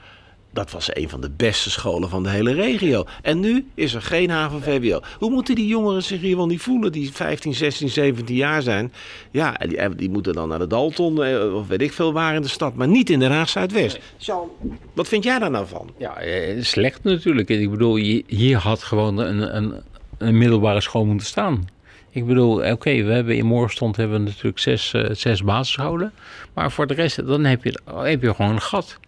dat 0.54 0.70
was 0.70 0.96
een 0.96 1.08
van 1.08 1.20
de 1.20 1.30
beste 1.30 1.70
scholen 1.70 2.08
van 2.08 2.22
de 2.22 2.28
hele 2.28 2.52
regio. 2.52 3.04
En 3.22 3.40
nu 3.40 3.66
is 3.74 3.94
er 3.94 4.02
geen 4.02 4.30
HAVO-VWO. 4.30 5.00
Hoe 5.18 5.30
moeten 5.30 5.54
die 5.54 5.66
jongeren 5.66 6.02
zich 6.02 6.20
hier 6.20 6.36
wel 6.36 6.46
niet 6.46 6.62
voelen 6.62 6.92
die 6.92 7.12
15, 7.12 7.54
16, 7.54 7.88
17 7.88 8.36
jaar 8.36 8.62
zijn? 8.62 8.92
Ja, 9.30 9.52
die, 9.52 9.94
die 9.94 10.10
moeten 10.10 10.32
dan 10.32 10.48
naar 10.48 10.58
de 10.58 10.66
Dalton 10.66 11.24
eh, 11.24 11.54
of 11.54 11.68
weet 11.68 11.82
ik 11.82 11.92
veel 11.92 12.12
waar 12.12 12.34
in 12.34 12.42
de 12.42 12.48
stad, 12.48 12.74
maar 12.74 12.88
niet 12.88 13.10
in 13.10 13.18
Den 13.18 13.30
Haag 13.30 13.48
Zuidwest. 13.48 13.98
Zo, 14.16 14.56
wat 14.92 15.08
vind 15.08 15.24
jij 15.24 15.38
daar 15.38 15.50
nou 15.50 15.66
van? 15.66 15.90
Ja, 15.98 16.16
eh, 16.16 16.62
slecht 16.62 17.02
natuurlijk. 17.02 17.48
Ik 17.48 17.70
bedoel, 17.70 17.96
hier 18.26 18.56
had 18.56 18.82
gewoon 18.82 19.18
een, 19.18 19.56
een, 19.56 19.74
een 20.18 20.38
middelbare 20.38 20.80
school 20.80 21.04
moeten 21.04 21.26
staan. 21.26 21.64
Ik 22.10 22.26
bedoel, 22.26 22.70
oké, 22.70 23.02
we 23.02 23.12
hebben 23.12 23.36
in 23.36 23.46
Moorstond 23.46 23.96
hebben 23.96 24.18
we 24.18 24.24
natuurlijk 24.24 24.58
zes, 24.58 24.92
uh, 24.92 25.04
zes 25.12 25.42
basisscholen. 25.42 26.12
Maar 26.52 26.72
voor 26.72 26.86
de 26.86 26.94
rest, 26.94 27.26
dan 27.26 27.44
heb 27.44 27.64
je, 27.64 27.78
heb 27.94 28.22
je 28.22 28.34
gewoon 28.34 28.52
een 28.52 28.60
gat. 28.60 28.98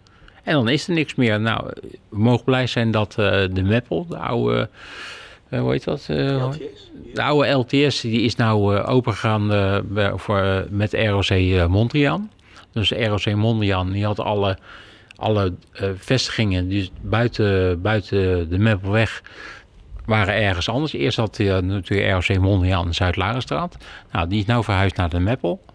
En 0.47 0.53
dan 0.53 0.69
is 0.69 0.87
er 0.87 0.93
niks 0.93 1.15
meer. 1.15 1.39
Nou, 1.39 1.71
we 2.09 2.19
mogen 2.19 2.43
blij 2.43 2.67
zijn 2.67 2.91
dat 2.91 3.15
uh, 3.19 3.43
de 3.51 3.63
Meppel, 3.63 4.05
de 4.09 4.17
oude... 4.17 4.69
Uh, 5.49 5.59
hoe 5.59 5.71
heet 5.71 5.83
dat? 5.83 6.07
Uh, 6.11 6.47
LTS. 6.47 6.91
De 7.13 7.21
oude 7.21 7.49
LTS 7.51 8.01
die 8.01 8.21
is 8.21 8.35
nou 8.35 8.77
opengegaan 8.77 9.51
voor, 10.15 10.65
met 10.69 10.93
ROC 10.93 11.67
Mondriaan. 11.69 12.31
Dus 12.71 12.91
ROC 12.91 13.35
Mondriaan 13.35 13.91
die 13.91 14.05
had 14.05 14.19
alle, 14.19 14.57
alle 15.15 15.53
vestigingen 15.97 16.67
die 16.67 16.91
buiten, 17.01 17.81
buiten 17.81 18.49
de 18.49 18.57
Meppelweg 18.57 19.21
waren 20.07 20.33
ergens 20.33 20.69
anders. 20.69 20.93
Eerst 20.93 21.17
had 21.17 21.37
hij 21.37 21.61
natuurlijk 21.61 22.27
ROC 22.27 22.37
Mondriaan 22.37 22.85
in 22.85 22.93
Zuid-Larenstraat. 22.93 23.77
Nou, 24.11 24.27
die 24.27 24.39
is 24.39 24.45
nu 24.45 24.63
verhuisd 24.63 24.95
naar 24.95 25.09
de 25.09 25.19
Meppel, 25.19 25.65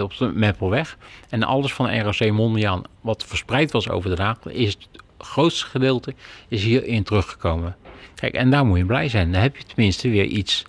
op 0.00 0.16
de 0.16 0.32
Meppelweg. 0.34 0.96
En 1.28 1.42
alles 1.42 1.72
van 1.72 2.00
ROC 2.00 2.30
Mondriaan, 2.30 2.82
wat 3.00 3.24
verspreid 3.24 3.72
was 3.72 3.88
over 3.88 4.16
de 4.16 4.22
Haag, 4.22 4.38
is 4.46 4.68
het 4.68 5.02
grootste 5.18 5.66
gedeelte 5.66 6.14
is 6.48 6.64
hierin 6.64 7.02
teruggekomen. 7.02 7.76
Kijk, 8.14 8.34
en 8.34 8.50
daar 8.50 8.66
moet 8.66 8.78
je 8.78 8.84
blij 8.84 9.08
zijn. 9.08 9.32
Dan 9.32 9.40
heb 9.42 9.56
je 9.56 9.64
tenminste 9.64 10.08
weer 10.08 10.24
iets 10.24 10.64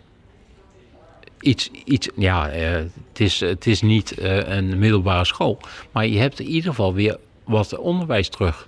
iets, 1.41 1.71
iets 1.85 2.09
ja, 2.15 2.55
uh, 2.55 2.69
het, 2.71 3.19
is, 3.19 3.39
het 3.39 3.67
is 3.67 3.81
niet 3.81 4.13
een 4.21 4.79
middelbare 4.79 5.25
school, 5.25 5.59
maar 5.91 6.07
je 6.07 6.19
hebt 6.19 6.39
in 6.39 6.45
ieder 6.45 6.69
geval 6.69 6.93
weer 6.93 7.17
wat 7.43 7.77
onderwijs 7.77 8.29
terug. 8.29 8.67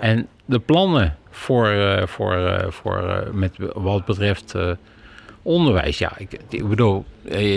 En 0.00 0.28
de 0.44 0.58
plannen 0.58 1.16
voor, 1.36 1.72
uh, 1.72 2.06
voor, 2.06 2.36
uh, 2.36 2.58
voor 2.68 3.02
uh, 3.02 3.32
met 3.32 3.56
wat 3.74 4.04
betreft 4.04 4.54
onderwijs. 5.42 5.98
Ja, 5.98 6.12
ik, 6.48 6.68
bedoel, 6.68 7.04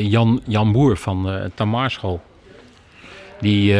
Jan, 0.01 0.41
Jan 0.45 0.71
Boer 0.71 0.97
van 0.97 1.23
de. 1.55 2.19
Die, 3.39 3.75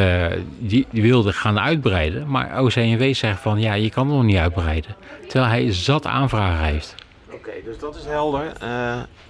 die, 0.60 0.88
wilde 0.92 1.34
gaan 1.34 1.60
uitbreiden. 1.60 2.30
Maar 2.30 2.62
OCNW 2.62 3.14
zegt 3.14 3.40
van 3.40 3.60
ja, 3.60 3.74
je 3.74 3.90
kan 3.90 4.08
nog 4.08 4.24
niet 4.24 4.38
uitbreiden. 4.38 4.96
Terwijl 5.28 5.52
hij 5.52 5.74
zat 5.74 6.06
aanvragen 6.06 6.66
heeft. 6.66 6.96
Oké, 7.32 7.52
dus 7.66 7.80
dat 7.80 7.96
is 7.96 8.06
helder. 8.06 8.54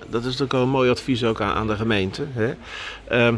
dat 0.10 0.21
is 0.21 0.38
natuurlijk 0.38 0.53
een 0.53 0.69
mooi 0.69 0.89
advies 0.89 1.23
ook 1.23 1.41
aan, 1.41 1.55
aan 1.55 1.67
de 1.67 1.75
gemeente. 1.75 2.25
Hè? 2.34 2.53
Ehm, 3.08 3.36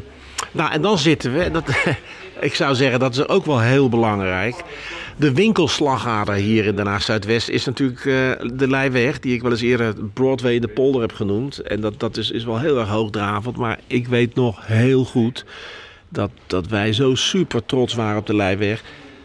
nou, 0.51 0.71
en 0.71 0.81
dan 0.81 0.97
zitten 0.97 1.33
we. 1.33 1.51
Dat, 1.51 1.63
ik 2.39 2.55
zou 2.55 2.75
zeggen, 2.75 2.99
dat 2.99 3.13
is 3.13 3.27
ook 3.27 3.45
wel 3.45 3.59
heel 3.59 3.89
belangrijk. 3.89 4.55
De 5.17 5.33
winkelslagader 5.33 6.33
hier 6.33 6.65
in 6.65 6.75
Den 6.75 6.87
Haag 6.87 7.01
Zuidwest 7.01 7.49
is 7.49 7.65
natuurlijk 7.65 8.05
uh, 8.05 8.31
de 8.53 8.67
Leijweg, 8.67 9.19
die 9.19 9.33
ik 9.33 9.41
wel 9.41 9.51
eens 9.51 9.61
eerder 9.61 9.95
Broadway 10.13 10.53
in 10.53 10.61
de 10.61 10.67
polder 10.67 11.01
heb 11.01 11.13
genoemd. 11.13 11.59
En 11.59 11.81
dat, 11.81 11.99
dat 11.99 12.17
is, 12.17 12.31
is 12.31 12.43
wel 12.43 12.59
heel 12.59 12.79
erg 12.79 12.89
hoogdravend, 12.89 13.57
maar 13.57 13.79
ik 13.87 14.07
weet 14.07 14.35
nog 14.35 14.67
heel 14.67 15.05
goed 15.05 15.45
dat, 16.09 16.31
dat 16.47 16.67
wij 16.67 16.93
zo 16.93 17.15
super 17.15 17.65
trots 17.65 17.93
waren 17.93 18.19
op 18.19 18.27
de 18.27 18.35
Leijweg 18.35 18.83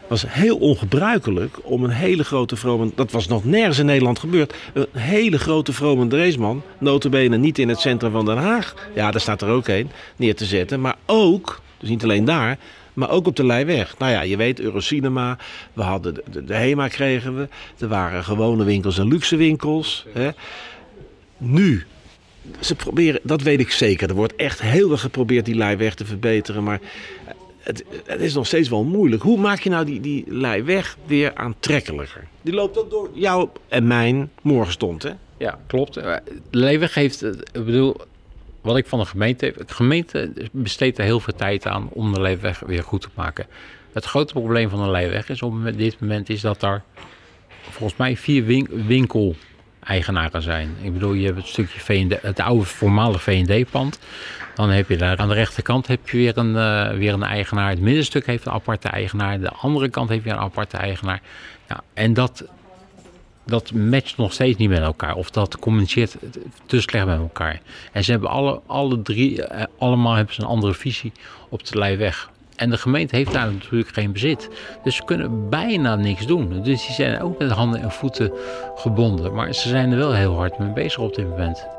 was 0.08 0.24
heel 0.28 0.56
ongebruikelijk 0.56 1.56
om 1.62 1.84
een 1.84 1.90
hele 1.90 2.24
grote 2.24 2.56
vrome... 2.56 2.90
Dat 2.94 3.10
was 3.10 3.26
nog 3.26 3.44
nergens 3.44 3.78
in 3.78 3.86
Nederland 3.86 4.18
gebeurd. 4.18 4.54
Een 4.72 4.86
hele 4.92 5.38
grote 5.38 5.72
vrome 5.72 6.06
Dreesman, 6.06 6.62
notabene 6.78 7.36
niet 7.36 7.58
in 7.58 7.68
het 7.68 7.80
centrum 7.80 8.12
van 8.12 8.24
Den 8.24 8.36
Haag... 8.36 8.74
ja, 8.94 9.10
daar 9.10 9.20
staat 9.20 9.42
er 9.42 9.48
ook 9.48 9.68
een, 9.68 9.90
neer 10.16 10.34
te 10.34 10.44
zetten. 10.44 10.80
Maar 10.80 10.96
ook, 11.06 11.60
dus 11.78 11.88
niet 11.88 12.02
alleen 12.02 12.24
daar, 12.24 12.58
maar 12.96 13.10
ook 13.10 13.26
op 13.26 13.36
de 13.36 13.44
Leijweg. 13.44 13.98
Nou 13.98 14.12
ja, 14.12 14.20
je 14.20 14.36
weet, 14.36 14.60
Eurocinema, 14.60 15.38
we 15.72 15.82
hadden 15.82 16.14
de, 16.30 16.44
de, 16.44 16.54
HEMA 16.54 16.88
kregen 16.88 17.36
we. 17.36 17.48
Er 17.78 17.88
waren 17.88 18.24
gewone 18.24 18.64
winkels 18.64 18.98
en 18.98 19.08
luxe 19.08 19.36
winkels. 19.36 20.06
Hè. 20.12 20.30
Nu 21.36 21.86
ze 22.60 22.74
proberen, 22.74 23.20
dat 23.22 23.42
weet 23.42 23.60
ik 23.60 23.70
zeker. 23.70 24.08
Er 24.08 24.14
wordt 24.14 24.36
echt 24.36 24.62
heel 24.62 24.90
erg 24.90 25.00
geprobeerd 25.00 25.44
die 25.44 25.54
lei 25.54 25.76
weg 25.76 25.94
te 25.94 26.04
verbeteren. 26.04 26.62
Maar 26.62 26.80
het, 27.60 27.84
het 28.04 28.20
is 28.20 28.34
nog 28.34 28.46
steeds 28.46 28.68
wel 28.68 28.84
moeilijk. 28.84 29.22
Hoe 29.22 29.38
maak 29.38 29.60
je 29.60 29.70
nou 29.70 29.84
die, 29.84 30.00
die 30.00 30.24
lei 30.28 30.62
weg 30.62 30.96
weer 31.06 31.34
aantrekkelijker? 31.34 32.24
Die 32.42 32.54
loopt 32.54 32.78
ook 32.78 32.90
door 32.90 33.10
jou 33.14 33.48
en 33.68 33.86
mijn 33.86 34.30
morgenstond, 34.42 35.02
hè? 35.02 35.10
Ja, 35.38 35.58
klopt. 35.66 35.96
Eh, 35.96 36.14
De 36.50 36.58
Leeuwweg 36.58 36.94
heeft, 36.94 37.22
ik 37.22 37.64
bedoel, 37.64 37.96
wat 38.66 38.76
ik 38.76 38.86
van 38.86 38.98
de 38.98 39.04
gemeente. 39.04 39.52
De 39.66 39.74
gemeente 39.74 40.32
besteedt 40.52 40.98
er 40.98 41.04
heel 41.04 41.20
veel 41.20 41.34
tijd 41.34 41.66
aan 41.66 41.88
om 41.88 42.14
de 42.14 42.20
Leeuwweg 42.20 42.58
weer 42.66 42.82
goed 42.82 43.00
te 43.00 43.08
maken. 43.14 43.46
Het 43.92 44.04
grote 44.04 44.32
probleem 44.32 44.68
van 44.68 44.82
de 44.84 44.90
Leeuwweg 44.90 45.28
is 45.28 45.42
op 45.42 45.64
dit 45.76 46.00
moment 46.00 46.28
is 46.28 46.40
dat 46.40 46.62
er 46.62 46.82
volgens 47.70 47.98
mij 47.98 48.16
vier 48.16 48.44
win- 48.44 48.86
winkel-eigenaren 48.86 50.42
zijn. 50.42 50.74
Ik 50.82 50.92
bedoel, 50.92 51.12
je 51.12 51.24
hebt 51.26 51.38
het 51.38 51.46
stukje 51.46 51.80
V&D, 51.80 52.22
het 52.22 52.40
oude 52.40 52.64
voormalige 52.64 53.18
V&D-pand. 53.18 53.98
Dan 54.54 54.70
heb 54.70 54.88
je 54.88 54.96
daar 54.96 55.16
aan 55.16 55.28
de 55.28 55.34
rechterkant 55.34 55.86
heb 55.86 56.08
je 56.08 56.16
weer 56.16 56.38
een, 56.38 56.56
eh, 56.56 56.96
weer 56.96 57.12
een 57.12 57.22
eigenaar. 57.22 57.70
Het 57.70 57.80
middenstuk 57.80 58.26
heeft 58.26 58.46
een 58.46 58.52
aparte 58.52 58.88
eigenaar. 58.88 59.40
De 59.40 59.50
andere 59.50 59.88
kant 59.88 60.08
heeft 60.08 60.24
weer 60.24 60.32
een 60.32 60.38
aparte 60.38 60.76
eigenaar. 60.76 61.20
Ja, 61.68 61.80
en 61.94 62.14
dat, 62.14 62.44
dat 63.46 63.72
matcht 63.72 64.16
nog 64.16 64.32
steeds 64.32 64.58
niet 64.58 64.68
met 64.68 64.80
elkaar. 64.80 65.14
Of 65.14 65.30
dat 65.30 65.58
communiceert 65.58 66.16
te 66.66 66.80
slecht 66.80 67.06
met 67.06 67.18
elkaar. 67.18 67.60
En 67.92 68.04
ze 68.04 68.10
hebben 68.10 68.30
alle, 68.30 68.60
alle 68.66 69.02
drie, 69.02 69.42
eh, 69.42 69.64
allemaal 69.78 70.14
hebben 70.14 70.34
ze 70.34 70.40
een 70.40 70.46
andere 70.46 70.74
visie 70.74 71.12
op 71.48 71.66
de 71.66 71.78
Leijweg. 71.78 72.30
En 72.56 72.70
de 72.70 72.78
gemeente 72.78 73.16
heeft 73.16 73.32
daar 73.32 73.52
natuurlijk 73.52 73.90
geen 73.90 74.12
bezit. 74.12 74.48
Dus 74.84 74.96
ze 74.96 75.04
kunnen 75.04 75.48
bijna 75.48 75.94
niks 75.96 76.26
doen. 76.26 76.62
Dus 76.62 76.86
die 76.86 76.94
zijn 76.94 77.20
ook 77.20 77.38
met 77.38 77.50
handen 77.50 77.80
en 77.80 77.90
voeten 77.90 78.32
gebonden. 78.74 79.34
Maar 79.34 79.54
ze 79.54 79.68
zijn 79.68 79.92
er 79.92 79.98
wel 79.98 80.14
heel 80.14 80.34
hard 80.34 80.58
mee 80.58 80.72
bezig 80.72 80.98
op 80.98 81.14
dit 81.14 81.28
moment. 81.28 81.75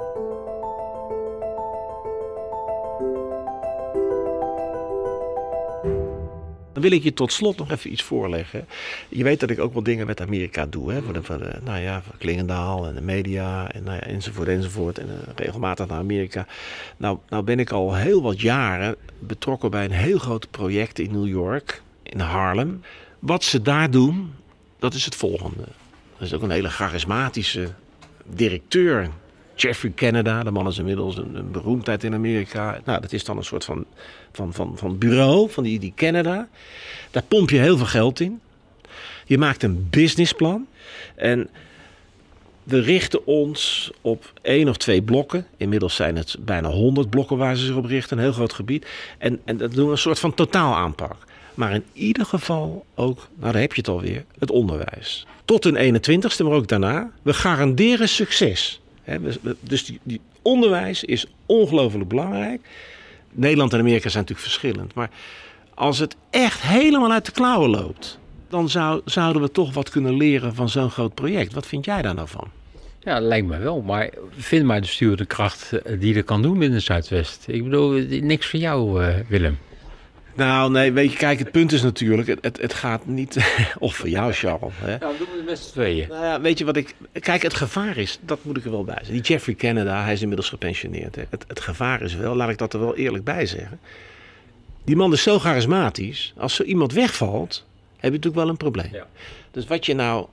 Wil 6.90 6.98
ik 6.98 7.04
je 7.04 7.14
tot 7.14 7.32
slot 7.32 7.58
nog 7.58 7.72
even 7.72 7.92
iets 7.92 8.04
voorleggen. 8.04 8.66
Je 9.10 9.24
weet 9.24 9.40
dat 9.40 9.50
ik 9.50 9.60
ook 9.60 9.74
wel 9.74 9.84
dingen 9.84 10.08
met 10.08 10.22
Amerika 10.22 10.66
doe. 10.66 10.92
Hè? 10.92 11.02
Voor 11.02 11.14
de, 11.14 11.24
voor 11.24 11.60
nou 11.64 11.80
ja, 11.80 12.02
voor 12.02 12.16
Klingendaal 12.18 12.88
en 12.88 12.96
de 12.96 13.02
media 13.02 13.72
en 13.72 13.84
nou 13.84 13.96
ja, 13.96 14.02
enzovoort 14.02 14.48
enzovoort. 14.48 15.00
En 15.00 15.10
eh, 15.10 15.34
regelmatig 15.36 15.88
naar 15.88 15.98
Amerika. 15.98 16.48
Nou, 16.98 17.18
nou 17.30 17.44
ben 17.44 17.60
ik 17.60 17.72
al 17.72 17.96
heel 17.96 18.22
wat 18.22 18.42
jaren 18.42 18.96
betrokken 19.20 19.72
bij 19.72 19.86
een 19.86 19.92
heel 19.92 20.18
groot 20.18 20.52
project 20.52 21.00
in 21.00 21.12
New 21.12 21.28
York. 21.28 21.82
In 22.04 22.20
Harlem. 22.20 22.82
Wat 23.20 23.44
ze 23.44 23.62
daar 23.62 23.92
doen, 23.92 24.34
dat 24.80 24.94
is 24.94 25.06
het 25.06 25.16
volgende. 25.16 25.64
Er 26.18 26.24
is 26.24 26.34
ook 26.34 26.42
een 26.42 26.50
hele 26.50 26.70
charismatische 26.70 27.70
directeur. 28.26 29.10
Jeffrey 29.62 29.92
Canada, 29.96 30.44
de 30.44 30.52
man 30.52 30.68
is 30.68 30.78
inmiddels 30.78 31.18
een, 31.18 31.52
beroemdheid 31.52 32.04
in 32.04 32.14
Amerika. 32.14 32.80
Nou, 32.86 33.02
dat 33.02 33.14
is 33.14 33.24
dan 33.24 33.38
een 33.38 33.44
soort 33.44 33.66
van, 33.66 33.86
van, 34.32 34.54
van, 34.54 34.78
van 34.78 34.98
bureau, 34.98 35.50
van 35.50 35.64
die, 35.64 35.80
die 35.80 35.94
Canada. 35.96 36.48
Daar 37.12 37.24
pomp 37.24 37.50
je 37.50 37.58
heel 37.58 37.78
veel 37.78 37.86
geld 37.86 38.20
in. 38.20 38.40
Je 39.26 39.38
maakt 39.38 39.64
een 39.64 39.88
businessplan. 39.90 40.68
En 41.16 41.50
we 42.64 42.80
richten 42.80 43.26
ons 43.26 43.92
op 44.02 44.34
één 44.42 44.70
of 44.70 44.78
twee 44.78 45.02
blokken. 45.02 45.48
Inmiddels 45.58 45.96
zijn 45.96 46.16
het 46.16 46.36
bijna 46.40 46.70
honderd 46.70 47.10
blokken 47.10 47.38
waar 47.38 47.56
ze 47.56 47.66
zich 47.66 47.76
op 47.76 47.86
richten. 47.86 48.18
Een 48.18 48.24
heel 48.24 48.34
groot 48.34 48.54
gebied. 48.54 48.88
En, 49.18 49.40
en 49.46 49.58
dat 49.58 49.74
doen 49.74 49.86
we 49.86 49.92
een 49.92 49.98
soort 49.98 50.20
van 50.20 50.34
totaalaanpak. 50.34 51.16
Maar 51.54 51.74
in 51.74 51.84
ieder 51.94 52.26
geval 52.26 52.86
ook, 52.96 53.28
nou 53.36 53.52
daar 53.52 53.62
heb 53.62 53.74
je 53.74 53.82
het 53.82 53.90
alweer, 53.90 54.26
het 54.40 54.52
onderwijs. 54.52 55.26
Tot 55.46 55.66
een 55.66 56.02
21ste, 56.02 56.44
maar 56.44 56.52
ook 56.52 56.68
daarna. 56.68 57.12
We 57.22 57.34
garanderen 57.34 58.10
succes. 58.10 58.80
Dus 59.60 59.86
die, 59.86 60.00
die 60.04 60.22
onderwijs 60.42 61.04
is 61.04 61.26
ongelooflijk 61.46 62.10
belangrijk. 62.10 62.62
Nederland 63.32 63.74
en 63.74 63.80
Amerika 63.80 64.10
zijn 64.10 64.24
natuurlijk 64.24 64.50
verschillend. 64.50 64.94
Maar 64.94 65.10
als 65.74 66.00
het 66.00 66.16
echt 66.30 66.62
helemaal 66.62 67.12
uit 67.12 67.26
de 67.26 67.32
klauwen 67.32 67.70
loopt, 67.70 68.20
dan 68.50 68.70
zou, 68.70 69.02
zouden 69.06 69.42
we 69.42 69.52
toch 69.52 69.74
wat 69.74 69.90
kunnen 69.90 70.18
leren 70.18 70.56
van 70.56 70.70
zo'n 70.70 70.90
groot 70.90 71.14
project. 71.14 71.54
Wat 71.54 71.68
vind 71.68 71.86
jij 71.86 72.02
daar 72.02 72.16
nou 72.16 72.28
van? 72.28 72.48
Ja, 73.00 73.20
lijkt 73.20 73.48
me 73.48 73.58
wel. 73.58 73.82
Maar 73.82 74.10
vind 74.38 74.66
maar 74.66 74.82
de 74.82 74.88
stuurde 74.88 75.26
kracht 75.26 75.72
eh, 75.72 76.00
die 76.00 76.16
er 76.16 76.24
kan 76.24 76.42
doen 76.42 76.60
binnen 76.60 76.82
Zuidwest. 76.82 77.44
Ik 77.48 77.64
bedoel, 77.64 77.96
eh, 77.96 78.22
niks 78.22 78.48
voor 78.48 78.60
jou, 78.60 79.04
eh, 79.04 79.16
Willem. 79.28 79.58
Nou, 80.38 80.72
nee, 80.72 80.92
weet 80.92 81.12
je, 81.12 81.18
kijk, 81.18 81.40
het 81.40 81.52
punt 81.52 81.72
is 81.72 81.82
natuurlijk, 81.82 82.28
het, 82.28 82.40
het, 82.42 82.62
het 82.62 82.74
gaat 82.74 83.06
niet. 83.06 83.38
of 83.80 83.96
voor 83.96 84.10
jou, 84.10 84.34
Charles. 84.34 84.74
Hè? 84.78 84.92
Ja, 84.92 85.00
doen 85.00 85.18
we 85.18 85.44
met 85.46 85.60
z'n 85.60 85.72
tweeën. 85.72 86.08
Nou 86.08 86.24
ja, 86.24 86.42
weet 86.42 86.58
je 86.58 86.66
wat 86.66 86.76
ik. 86.76 86.96
Kijk, 87.20 87.42
het 87.42 87.54
gevaar 87.54 87.98
is, 87.98 88.20
dat 88.22 88.40
moet 88.44 88.58
ik 88.58 88.66
er 88.66 88.72
wel 88.72 88.84
bij 88.84 88.96
zeggen. 88.96 89.14
Die 89.14 89.24
Jeffrey 89.24 89.56
Canada, 89.56 90.04
hij 90.04 90.14
is 90.14 90.22
inmiddels 90.22 90.50
gepensioneerd. 90.50 91.16
Hè. 91.16 91.24
Het, 91.30 91.46
het 91.48 91.60
gevaar 91.60 92.02
is 92.02 92.16
wel, 92.16 92.36
laat 92.36 92.50
ik 92.50 92.58
dat 92.58 92.74
er 92.74 92.80
wel 92.80 92.96
eerlijk 92.96 93.24
bij 93.24 93.46
zeggen. 93.46 93.80
Die 94.84 94.96
man 94.96 95.14
is 95.14 95.24
zo 95.24 95.40
charismatisch. 95.40 96.34
Als 96.38 96.56
zo 96.56 96.64
iemand 96.64 96.94
wegvalt, 96.94 97.66
heb 97.92 98.12
je 98.12 98.18
natuurlijk 98.18 98.36
wel 98.36 98.50
een 98.50 98.58
probleem. 98.58 98.90
Ja. 98.92 99.08
Dus 99.52 99.68
wat 99.68 99.86
je 99.86 99.94
nou. 99.94 100.26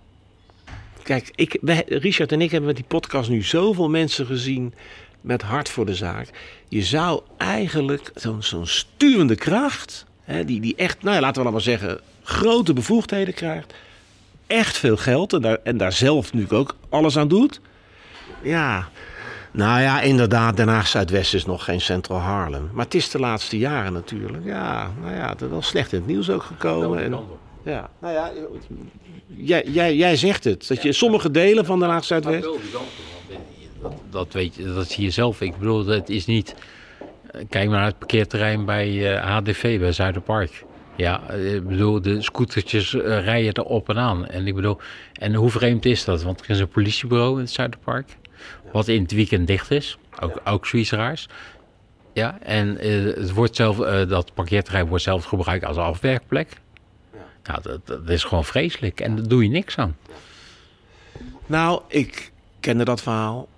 Kijk, 1.02 1.30
ik, 1.34 1.58
wij, 1.60 1.84
Richard 1.86 2.32
en 2.32 2.40
ik 2.40 2.50
hebben 2.50 2.68
met 2.68 2.76
die 2.76 2.84
podcast 2.88 3.30
nu 3.30 3.42
zoveel 3.42 3.88
mensen 3.88 4.26
gezien 4.26 4.74
met 5.24 5.42
hart 5.42 5.68
voor 5.68 5.86
de 5.86 5.94
zaak. 5.94 6.28
Je 6.68 6.82
zou 6.82 7.22
eigenlijk 7.36 8.10
zo'n 8.14 8.42
zo'n 8.42 8.66
sturende 8.66 9.34
kracht, 9.34 10.06
hè, 10.22 10.44
die, 10.44 10.60
die 10.60 10.76
echt, 10.76 11.02
nou 11.02 11.14
ja, 11.14 11.20
laten 11.20 11.36
we 11.36 11.42
dan 11.42 11.52
maar 11.52 11.62
zeggen, 11.62 12.00
grote 12.22 12.72
bevoegdheden 12.72 13.34
krijgt 13.34 13.74
echt 14.46 14.78
veel 14.78 14.96
geld 14.96 15.32
en 15.32 15.40
daar, 15.40 15.58
en 15.62 15.76
daar 15.76 15.92
zelf 15.92 16.32
nu 16.32 16.46
ook 16.48 16.76
alles 16.88 17.16
aan 17.16 17.28
doet. 17.28 17.60
Ja, 18.42 18.88
nou 19.50 19.80
ja, 19.80 20.00
inderdaad, 20.00 20.56
Den 20.56 20.68
Haag 20.68 20.86
Zuidwest 20.86 21.34
is 21.34 21.46
nog 21.46 21.64
geen 21.64 21.80
Central 21.80 22.18
Harlem. 22.18 22.70
Maar 22.72 22.84
het 22.84 22.94
is 22.94 23.10
de 23.10 23.18
laatste 23.18 23.58
jaren 23.58 23.92
natuurlijk. 23.92 24.44
Ja, 24.44 24.90
nou 25.00 25.14
ja, 25.14 25.28
het 25.28 25.42
is 25.42 25.48
wel 25.48 25.62
slecht 25.62 25.92
in 25.92 25.98
het 25.98 26.06
nieuws 26.06 26.30
ook 26.30 26.42
gekomen. 26.42 27.04
En, 27.04 27.18
ja, 27.64 27.90
nou 27.98 28.14
ja, 28.14 28.32
jij, 29.26 29.64
jij, 29.66 29.96
jij 29.96 30.16
zegt 30.16 30.44
het. 30.44 30.68
Dat 30.68 30.82
je 30.82 30.92
sommige 30.92 31.30
delen 31.30 31.64
van 31.64 31.78
Den 31.78 31.88
Haag 31.88 32.04
Zuidwest. 32.04 32.48
Dat, 33.84 33.92
dat 34.10 34.32
weet 34.32 34.54
je, 34.54 34.74
dat 34.74 34.88
zie 34.90 35.04
je 35.04 35.10
zelf. 35.10 35.40
Ik 35.40 35.56
bedoel, 35.56 35.86
het 35.86 36.08
is 36.08 36.26
niet. 36.26 36.54
eh, 37.30 37.40
Kijk 37.48 37.68
maar 37.68 37.78
naar 37.78 37.86
het 37.86 37.98
parkeerterrein 37.98 38.64
bij 38.64 39.14
eh, 39.16 39.36
HDV, 39.38 39.78
bij 39.78 39.92
Zuiderpark. 39.92 40.64
Ja, 40.96 41.28
eh, 41.28 41.54
ik 41.54 41.66
bedoel, 41.68 42.00
de 42.02 42.22
scootertjes 42.22 42.94
eh, 42.94 43.24
rijden 43.24 43.52
er 43.52 43.62
op 43.64 43.88
en 43.88 43.98
aan. 43.98 44.26
En 44.26 44.46
ik 44.46 44.54
bedoel, 44.54 44.78
en 45.12 45.34
hoe 45.34 45.50
vreemd 45.50 45.84
is 45.84 46.04
dat? 46.04 46.22
Want 46.22 46.40
er 46.40 46.50
is 46.50 46.58
een 46.58 46.68
politiebureau 46.68 47.34
in 47.34 47.40
het 47.40 47.50
Zuiderpark, 47.50 48.16
wat 48.72 48.88
in 48.88 49.02
het 49.02 49.12
weekend 49.12 49.46
dicht 49.46 49.70
is. 49.70 49.98
Ook, 50.20 50.40
ook 50.44 50.66
zoiets 50.66 50.90
raars. 50.90 51.28
Ja, 52.12 52.38
en 52.42 52.78
eh, 52.78 53.04
het 53.04 53.32
wordt 53.32 53.56
zelf, 53.56 53.80
eh, 53.80 54.08
dat 54.08 54.34
parkeerterrein 54.34 54.86
wordt 54.86 55.04
zelf 55.04 55.24
gebruikt 55.24 55.64
als 55.64 55.76
afwerkplek. 55.76 56.48
Ja, 57.42 57.58
dat, 57.62 57.86
dat 57.86 58.08
is 58.08 58.24
gewoon 58.24 58.44
vreselijk 58.44 59.00
en 59.00 59.16
daar 59.16 59.28
doe 59.28 59.42
je 59.42 59.48
niks 59.48 59.78
aan. 59.78 59.96
Nou, 61.46 61.82
ik 61.88 62.32
kende 62.60 62.84
dat 62.84 63.02
verhaal. 63.02 63.48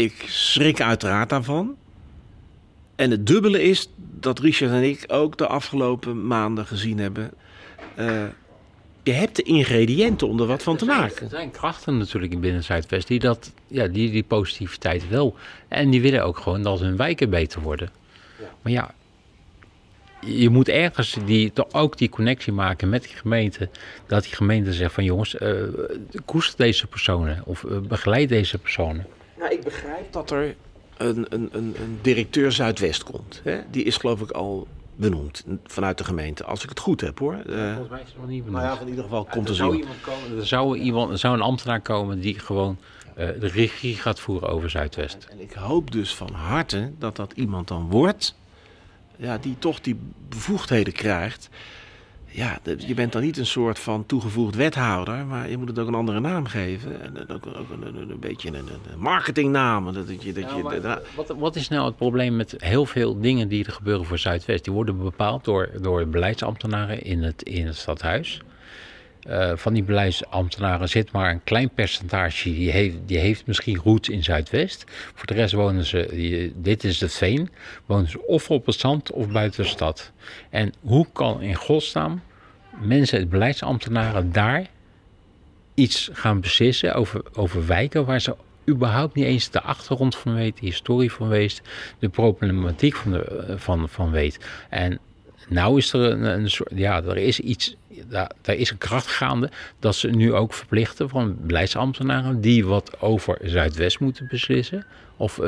Ik 0.00 0.24
schrik 0.26 0.80
uiteraard 0.80 1.28
daarvan. 1.28 1.76
En 2.96 3.10
het 3.10 3.26
dubbele 3.26 3.62
is 3.62 3.88
dat 3.96 4.38
Richard 4.38 4.72
en 4.72 4.82
ik 4.82 5.04
ook 5.08 5.38
de 5.38 5.46
afgelopen 5.46 6.26
maanden 6.26 6.66
gezien 6.66 6.98
hebben. 6.98 7.30
eh, 7.96 8.24
je 9.02 9.12
hebt 9.12 9.36
de 9.36 9.42
ingrediënten 9.42 10.28
om 10.28 10.40
er 10.40 10.46
wat 10.46 10.62
van 10.62 10.76
te 10.76 10.84
maken. 10.84 11.22
Er 11.22 11.28
zijn 11.28 11.50
krachten 11.50 11.98
natuurlijk 11.98 12.32
in 12.32 12.40
binnen 12.40 12.64
Zuidwest 12.64 13.08
die, 13.08 13.18
dat, 13.18 13.52
ja, 13.66 13.86
die 13.86 14.10
die 14.10 14.22
positiviteit 14.22 15.08
wel. 15.08 15.36
En 15.68 15.90
die 15.90 16.00
willen 16.00 16.24
ook 16.24 16.38
gewoon 16.38 16.62
dat 16.62 16.80
hun 16.80 16.96
wijken 16.96 17.30
beter 17.30 17.60
worden. 17.60 17.90
Maar 18.62 18.72
ja, 18.72 18.94
je 20.20 20.48
moet 20.48 20.68
ergens 20.68 21.16
die, 21.24 21.52
toch 21.52 21.72
ook 21.72 21.98
die 21.98 22.08
connectie 22.08 22.52
maken 22.52 22.88
met 22.88 23.02
die 23.02 23.16
gemeente. 23.16 23.68
Dat 24.06 24.22
die 24.22 24.34
gemeente 24.34 24.72
zegt 24.72 24.94
van 24.94 25.04
jongens, 25.04 25.36
eh 25.36 25.62
koester 26.24 26.56
deze 26.56 26.86
personen 26.86 27.42
of 27.44 27.64
eh, 27.64 27.78
begeleid 27.78 28.28
deze 28.28 28.58
personen. 28.58 29.06
Nou, 29.40 29.52
ik 29.52 29.64
begrijp 29.64 30.12
dat 30.12 30.30
er 30.30 30.56
een, 30.96 31.26
een, 31.28 31.48
een, 31.52 31.74
een 31.80 31.98
directeur 32.02 32.52
Zuidwest 32.52 33.02
komt. 33.04 33.40
Hè? 33.44 33.60
Die 33.70 33.84
is 33.84 33.96
geloof 33.96 34.20
ik 34.20 34.30
al 34.30 34.66
benoemd 34.96 35.44
vanuit 35.66 35.98
de 35.98 36.04
gemeente. 36.04 36.44
Als 36.44 36.62
ik 36.62 36.68
het 36.68 36.80
goed 36.80 37.00
heb 37.00 37.18
hoor. 37.18 37.34
Eh, 37.34 37.66
Volgens 37.68 37.88
mij 37.88 38.00
is 38.00 38.08
het 38.08 38.16
nog 38.16 38.28
niet 38.28 38.50
nou 38.50 38.64
ja, 38.64 38.80
in 38.80 38.88
ieder 38.88 39.04
geval 39.04 39.24
komt 39.24 39.44
er 39.44 39.50
er 39.50 39.56
zou 39.56 39.72
zo. 39.72 39.78
iemand 39.78 40.00
komen, 40.00 40.38
er 40.38 40.46
zou, 40.46 40.78
iemand, 40.78 41.10
er 41.10 41.18
zou 41.18 41.34
een 41.34 41.40
ambtenaar 41.42 41.80
komen 41.80 42.20
die 42.20 42.38
gewoon 42.38 42.78
eh, 43.14 43.28
de 43.40 43.48
regie 43.48 43.96
gaat 43.96 44.20
voeren 44.20 44.48
over 44.48 44.70
Zuidwest. 44.70 45.26
En 45.30 45.40
ik 45.40 45.52
hoop 45.52 45.90
dus 45.90 46.14
van 46.14 46.32
harte 46.32 46.92
dat 46.98 47.16
dat 47.16 47.32
iemand 47.32 47.68
dan 47.68 47.90
wordt. 47.90 48.34
Ja, 49.16 49.38
die 49.38 49.56
toch 49.58 49.80
die 49.80 49.98
bevoegdheden 50.28 50.92
krijgt. 50.92 51.48
Ja, 52.32 52.58
je 52.86 52.94
bent 52.94 53.12
dan 53.12 53.22
niet 53.22 53.36
een 53.36 53.46
soort 53.46 53.78
van 53.78 54.06
toegevoegd 54.06 54.54
wethouder, 54.54 55.26
maar 55.26 55.50
je 55.50 55.56
moet 55.56 55.68
het 55.68 55.78
ook 55.78 55.88
een 55.88 55.94
andere 55.94 56.20
naam 56.20 56.46
geven. 56.46 57.00
En 57.02 57.28
ook, 57.28 57.46
ook 57.46 57.70
een, 57.70 57.86
een, 57.96 58.10
een 58.10 58.20
beetje 58.20 58.48
een, 58.48 58.54
een 58.56 58.98
marketingnaam. 58.98 59.92
Dat 59.92 60.22
je, 60.22 60.32
dat 60.32 60.44
Ja, 60.50 60.56
je, 60.74 60.80
dat- 60.80 61.02
wat, 61.16 61.34
wat 61.38 61.56
is 61.56 61.68
nou 61.68 61.86
het 61.86 61.96
probleem 61.96 62.36
met 62.36 62.54
heel 62.58 62.86
veel 62.86 63.20
dingen 63.20 63.48
die 63.48 63.64
er 63.64 63.72
gebeuren 63.72 64.06
voor 64.06 64.18
Zuidwest? 64.18 64.64
Die 64.64 64.72
worden 64.72 64.98
bepaald 65.02 65.44
door, 65.44 65.68
door 65.80 66.06
beleidsambtenaren 66.08 67.02
in 67.02 67.22
het, 67.22 67.42
in 67.42 67.66
het 67.66 67.76
stadhuis. 67.76 68.40
Eh, 69.22 69.52
van 69.54 69.72
die 69.72 69.82
beleidsambtenaren 69.82 70.88
zit 70.88 71.12
maar 71.12 71.30
een 71.30 71.44
klein 71.44 71.70
percentage. 71.70 72.52
Die 72.52 72.70
heeft, 72.70 72.96
die 73.06 73.18
heeft 73.18 73.46
misschien 73.46 73.76
roots 73.76 74.08
in 74.08 74.24
Zuidwest. 74.24 74.84
Voor 75.14 75.26
de 75.26 75.34
rest 75.34 75.54
wonen 75.54 75.84
ze, 75.84 76.52
dit 76.56 76.84
is 76.84 77.00
het 77.00 77.12
veen, 77.12 77.50
wonen 77.86 78.08
ze 78.08 78.26
of 78.26 78.50
op 78.50 78.66
het 78.66 78.74
zand 78.74 79.10
of 79.10 79.28
buiten 79.28 79.62
de 79.62 79.68
stad. 79.68 80.12
En 80.50 80.72
hoe 80.80 81.06
kan 81.12 81.42
in 81.42 81.54
godsnaam 81.54 82.22
mensen, 82.80 83.28
beleidsambtenaren 83.28 84.32
daar 84.32 84.66
iets 85.74 86.10
gaan 86.12 86.40
beslissen 86.40 86.94
over, 86.94 87.22
over 87.32 87.66
wijken 87.66 88.04
waar 88.04 88.20
ze 88.20 88.36
überhaupt 88.68 89.14
niet 89.14 89.24
eens 89.24 89.50
de 89.50 89.60
achtergrond 89.60 90.16
van 90.16 90.34
weet, 90.34 90.60
de 90.60 90.66
historie 90.66 91.12
van 91.12 91.28
weet, 91.28 91.62
de 91.98 92.08
problematiek 92.08 92.96
van, 92.96 93.12
de, 93.12 93.54
van, 93.56 93.88
van 93.88 94.10
weet. 94.10 94.38
En 94.68 94.98
nou 95.48 95.78
is 95.78 95.92
er 95.92 96.00
een, 96.00 96.22
een 96.22 96.50
soort, 96.50 96.70
ja, 96.74 97.02
er 97.02 97.16
is 97.16 97.40
iets, 97.40 97.76
daar, 98.08 98.30
is 98.44 98.70
een 98.70 98.78
kracht 98.78 99.06
gaande 99.06 99.50
dat 99.78 99.94
ze 99.94 100.08
nu 100.08 100.34
ook 100.34 100.54
verplichten 100.54 101.08
van 101.08 101.36
beleidsambtenaren 101.40 102.40
die 102.40 102.66
wat 102.66 103.00
over 103.00 103.38
Zuidwest 103.42 104.00
moeten 104.00 104.26
beslissen 104.28 104.86
of 105.16 105.38
uh, 105.38 105.46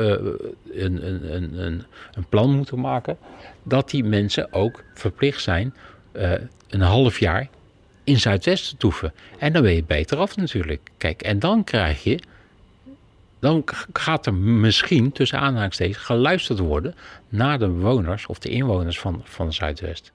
een, 0.71 1.07
een, 1.07 1.59
een, 1.59 1.83
een 2.13 2.25
plan 2.29 2.55
moeten 2.55 2.79
maken, 2.79 3.17
dat 3.63 3.89
die 3.89 4.03
mensen 4.03 4.53
ook 4.53 4.83
verplicht 4.93 5.41
zijn 5.41 5.73
uh, 6.13 6.31
een 6.69 6.81
half 6.81 7.19
jaar 7.19 7.49
in 8.03 8.19
Zuidwest 8.19 8.69
te 8.69 8.77
toeven. 8.77 9.13
En 9.37 9.53
dan 9.53 9.61
ben 9.61 9.75
je 9.75 9.83
beter 9.83 10.17
af 10.17 10.35
natuurlijk. 10.35 10.89
Kijk, 10.97 11.21
en 11.21 11.39
dan 11.39 11.63
krijg 11.63 12.03
je 12.03 12.19
dan 13.43 13.63
gaat 13.93 14.25
er 14.25 14.33
misschien 14.33 15.11
tussen 15.11 15.39
aanhalingstekens 15.39 15.97
geluisterd 15.97 16.59
worden 16.59 16.95
naar 17.29 17.59
de 17.59 17.67
bewoners 17.67 18.25
of 18.25 18.39
de 18.39 18.49
inwoners 18.49 18.99
van, 18.99 19.21
van 19.23 19.53
Zuidwest. 19.53 20.11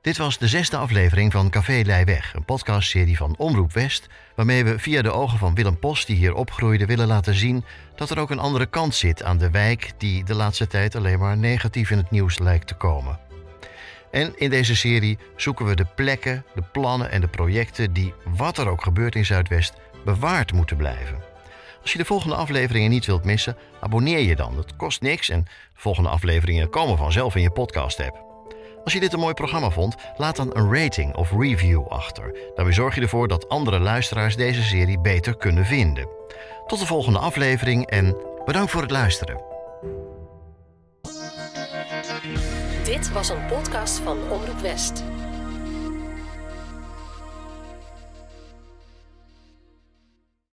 Dit 0.00 0.16
was 0.16 0.38
de 0.38 0.48
zesde 0.48 0.76
aflevering 0.76 1.32
van 1.32 1.50
Café 1.50 1.82
Leiweg, 1.84 2.34
een 2.34 2.44
podcastserie 2.44 3.16
van 3.16 3.34
Omroep 3.38 3.72
West, 3.72 4.06
waarmee 4.36 4.64
we 4.64 4.78
via 4.78 5.02
de 5.02 5.10
ogen 5.10 5.38
van 5.38 5.54
Willem 5.54 5.78
Post, 5.78 6.06
die 6.06 6.16
hier 6.16 6.34
opgroeide, 6.34 6.86
willen 6.86 7.06
laten 7.06 7.34
zien 7.34 7.64
dat 7.96 8.10
er 8.10 8.18
ook 8.18 8.30
een 8.30 8.38
andere 8.38 8.66
kant 8.66 8.94
zit 8.94 9.22
aan 9.22 9.38
de 9.38 9.50
wijk 9.50 9.92
die 9.98 10.24
de 10.24 10.34
laatste 10.34 10.66
tijd 10.66 10.96
alleen 10.96 11.18
maar 11.18 11.36
negatief 11.36 11.90
in 11.90 11.98
het 11.98 12.10
nieuws 12.10 12.38
lijkt 12.38 12.66
te 12.66 12.74
komen. 12.74 13.29
En 14.10 14.32
in 14.36 14.50
deze 14.50 14.76
serie 14.76 15.18
zoeken 15.36 15.66
we 15.66 15.74
de 15.76 15.86
plekken, 15.94 16.44
de 16.54 16.62
plannen 16.72 17.10
en 17.10 17.20
de 17.20 17.28
projecten 17.28 17.92
die, 17.92 18.14
wat 18.24 18.58
er 18.58 18.68
ook 18.68 18.82
gebeurt 18.82 19.14
in 19.14 19.24
Zuidwest, 19.24 19.74
bewaard 20.04 20.52
moeten 20.52 20.76
blijven. 20.76 21.22
Als 21.82 21.92
je 21.92 21.98
de 21.98 22.04
volgende 22.04 22.34
afleveringen 22.34 22.90
niet 22.90 23.06
wilt 23.06 23.24
missen, 23.24 23.56
abonneer 23.80 24.18
je 24.18 24.36
dan. 24.36 24.54
Dat 24.54 24.76
kost 24.76 25.00
niks 25.02 25.28
en 25.28 25.44
de 25.44 25.50
volgende 25.74 26.08
afleveringen 26.08 26.70
komen 26.70 26.98
vanzelf 26.98 27.34
in 27.34 27.42
je 27.42 27.50
podcast-app. 27.50 28.28
Als 28.84 28.92
je 28.92 29.00
dit 29.00 29.12
een 29.12 29.20
mooi 29.20 29.34
programma 29.34 29.70
vond, 29.70 29.94
laat 30.16 30.36
dan 30.36 30.56
een 30.56 30.74
rating 30.74 31.14
of 31.14 31.30
review 31.30 31.86
achter. 31.86 32.38
Daarmee 32.54 32.74
zorg 32.74 32.94
je 32.94 33.00
ervoor 33.00 33.28
dat 33.28 33.48
andere 33.48 33.78
luisteraars 33.78 34.36
deze 34.36 34.62
serie 34.62 35.00
beter 35.00 35.36
kunnen 35.36 35.66
vinden. 35.66 36.08
Tot 36.66 36.78
de 36.78 36.86
volgende 36.86 37.18
aflevering 37.18 37.86
en 37.86 38.16
bedankt 38.44 38.70
voor 38.70 38.82
het 38.82 38.90
luisteren. 38.90 39.49
Dit 43.00 43.12
was 43.12 43.28
een 43.28 43.46
podcast 43.46 43.98
van 43.98 44.30
Omroep 44.30 44.60
West. 44.60 45.02